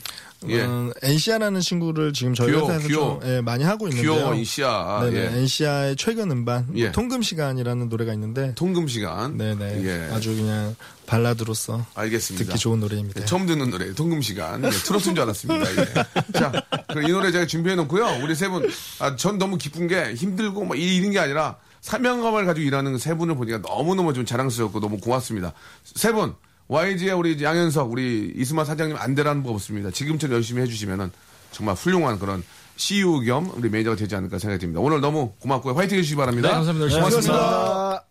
[0.50, 0.62] 예.
[0.64, 3.20] 음, 엔시아라는 친구를 지금 저희 귀여워, 회사에서 귀여워.
[3.20, 4.14] 좀 예, 많이 하고 있는데요.
[4.14, 5.00] 귀여워 NC야.
[5.06, 5.40] 네네, 예.
[5.40, 6.92] 엔시아의 최근 음반 예.
[6.92, 9.36] 통금 시간이라는 노래가 있는데 통금 시간.
[9.38, 10.10] 네네 예.
[10.14, 10.76] 아주 그냥
[11.08, 12.46] 발라드로서 알겠습니다.
[12.46, 13.20] 듣기 좋은 노래입니다.
[13.22, 15.66] 네, 처음 듣는 노래 통금 시간 예, 트로트인 줄 알았습니다.
[15.82, 15.86] 예.
[16.34, 16.52] 자,
[16.94, 18.20] 그이 노래 제가 준비해 놓고요.
[18.24, 18.70] 우리 세 분,
[19.00, 23.16] 아, 전 너무 기쁜 게 힘들고 뭐 이- 이런 게 아니라 사명감을 가지고 일하는 세
[23.16, 25.54] 분을 보니까 너무 너무 좀 자랑스럽고 너무 고맙습니다.
[25.84, 26.36] 세 분
[26.68, 29.90] YG의 우리 양현석, 우리 이수만 사장님 안 되라는 법 없습니다.
[29.92, 31.12] 지금처럼 열심히 해주시면은
[31.52, 32.44] 정말 훌륭한 그런
[32.76, 34.82] CEO 겸 우리 매니저가 되지 않을까 생각이 듭니다.
[34.82, 35.74] 오늘 너무 고맙고요.
[35.74, 36.50] 화이팅 해주시기 바랍니다.
[36.50, 36.84] 네, 감사합니다.
[36.84, 38.06] 열심히 하겠습니다.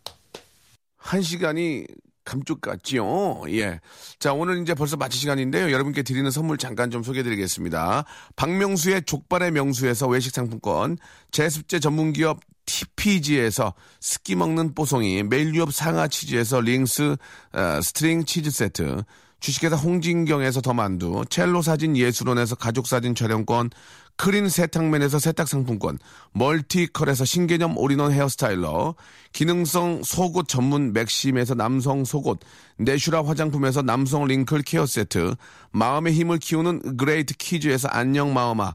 [0.96, 1.86] 한 시간이
[2.24, 3.42] 감쪽 같지요.
[3.50, 3.78] 예.
[4.18, 5.70] 자, 오늘 이제 벌써 마칠 시간인데요.
[5.70, 8.04] 여러분께 드리는 선물 잠깐 좀 소개해 드리겠습니다.
[8.34, 10.98] 박명수의 족발의 명수에서 외식 상품권,
[11.30, 17.16] 제습제 전문 기업 TPG에서 습기 먹는 뽀송이, 매일유업 상하 치즈에서 링스
[17.52, 19.02] 어, string 치즈 세트,
[19.40, 23.70] 주식회사 홍진경에서 더 만두, 첼로 사진 예술원에서 가족 사진 촬영권,
[24.16, 25.98] 크린 세탁맨에서 세탁 상품권,
[26.32, 28.94] 멀티컬에서 신개념 all-in-one hair styler,
[29.32, 32.40] 기능성 속옷 전문 맥심에서 남성 속옷,
[32.78, 35.36] 내슈라 화장품에서 남성 wrinkle care 세트,
[35.70, 38.74] 마음의 힘을 키우는 그레이트 키즈에서 안녕 마음아,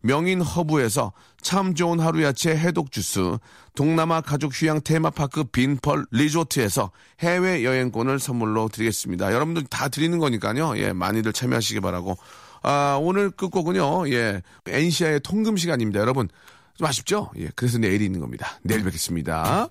[0.00, 3.38] 명인 허브에서 참 좋은 하루 야채 해독 주스,
[3.74, 6.90] 동남아 가족 휴양 테마파크 빈펄 리조트에서
[7.20, 9.32] 해외 여행권을 선물로 드리겠습니다.
[9.32, 10.78] 여러분들 다 드리는 거니까요.
[10.78, 12.16] 예, 많이들 참여하시기 바라고.
[12.62, 14.10] 아, 오늘 끝곡은요.
[14.10, 16.00] 예, 엔시아의 통금 시간입니다.
[16.00, 16.28] 여러분
[16.76, 17.30] 좀 아쉽죠?
[17.38, 18.58] 예, 그래서 내일이 있는 겁니다.
[18.62, 19.68] 내일 뵙겠습니다.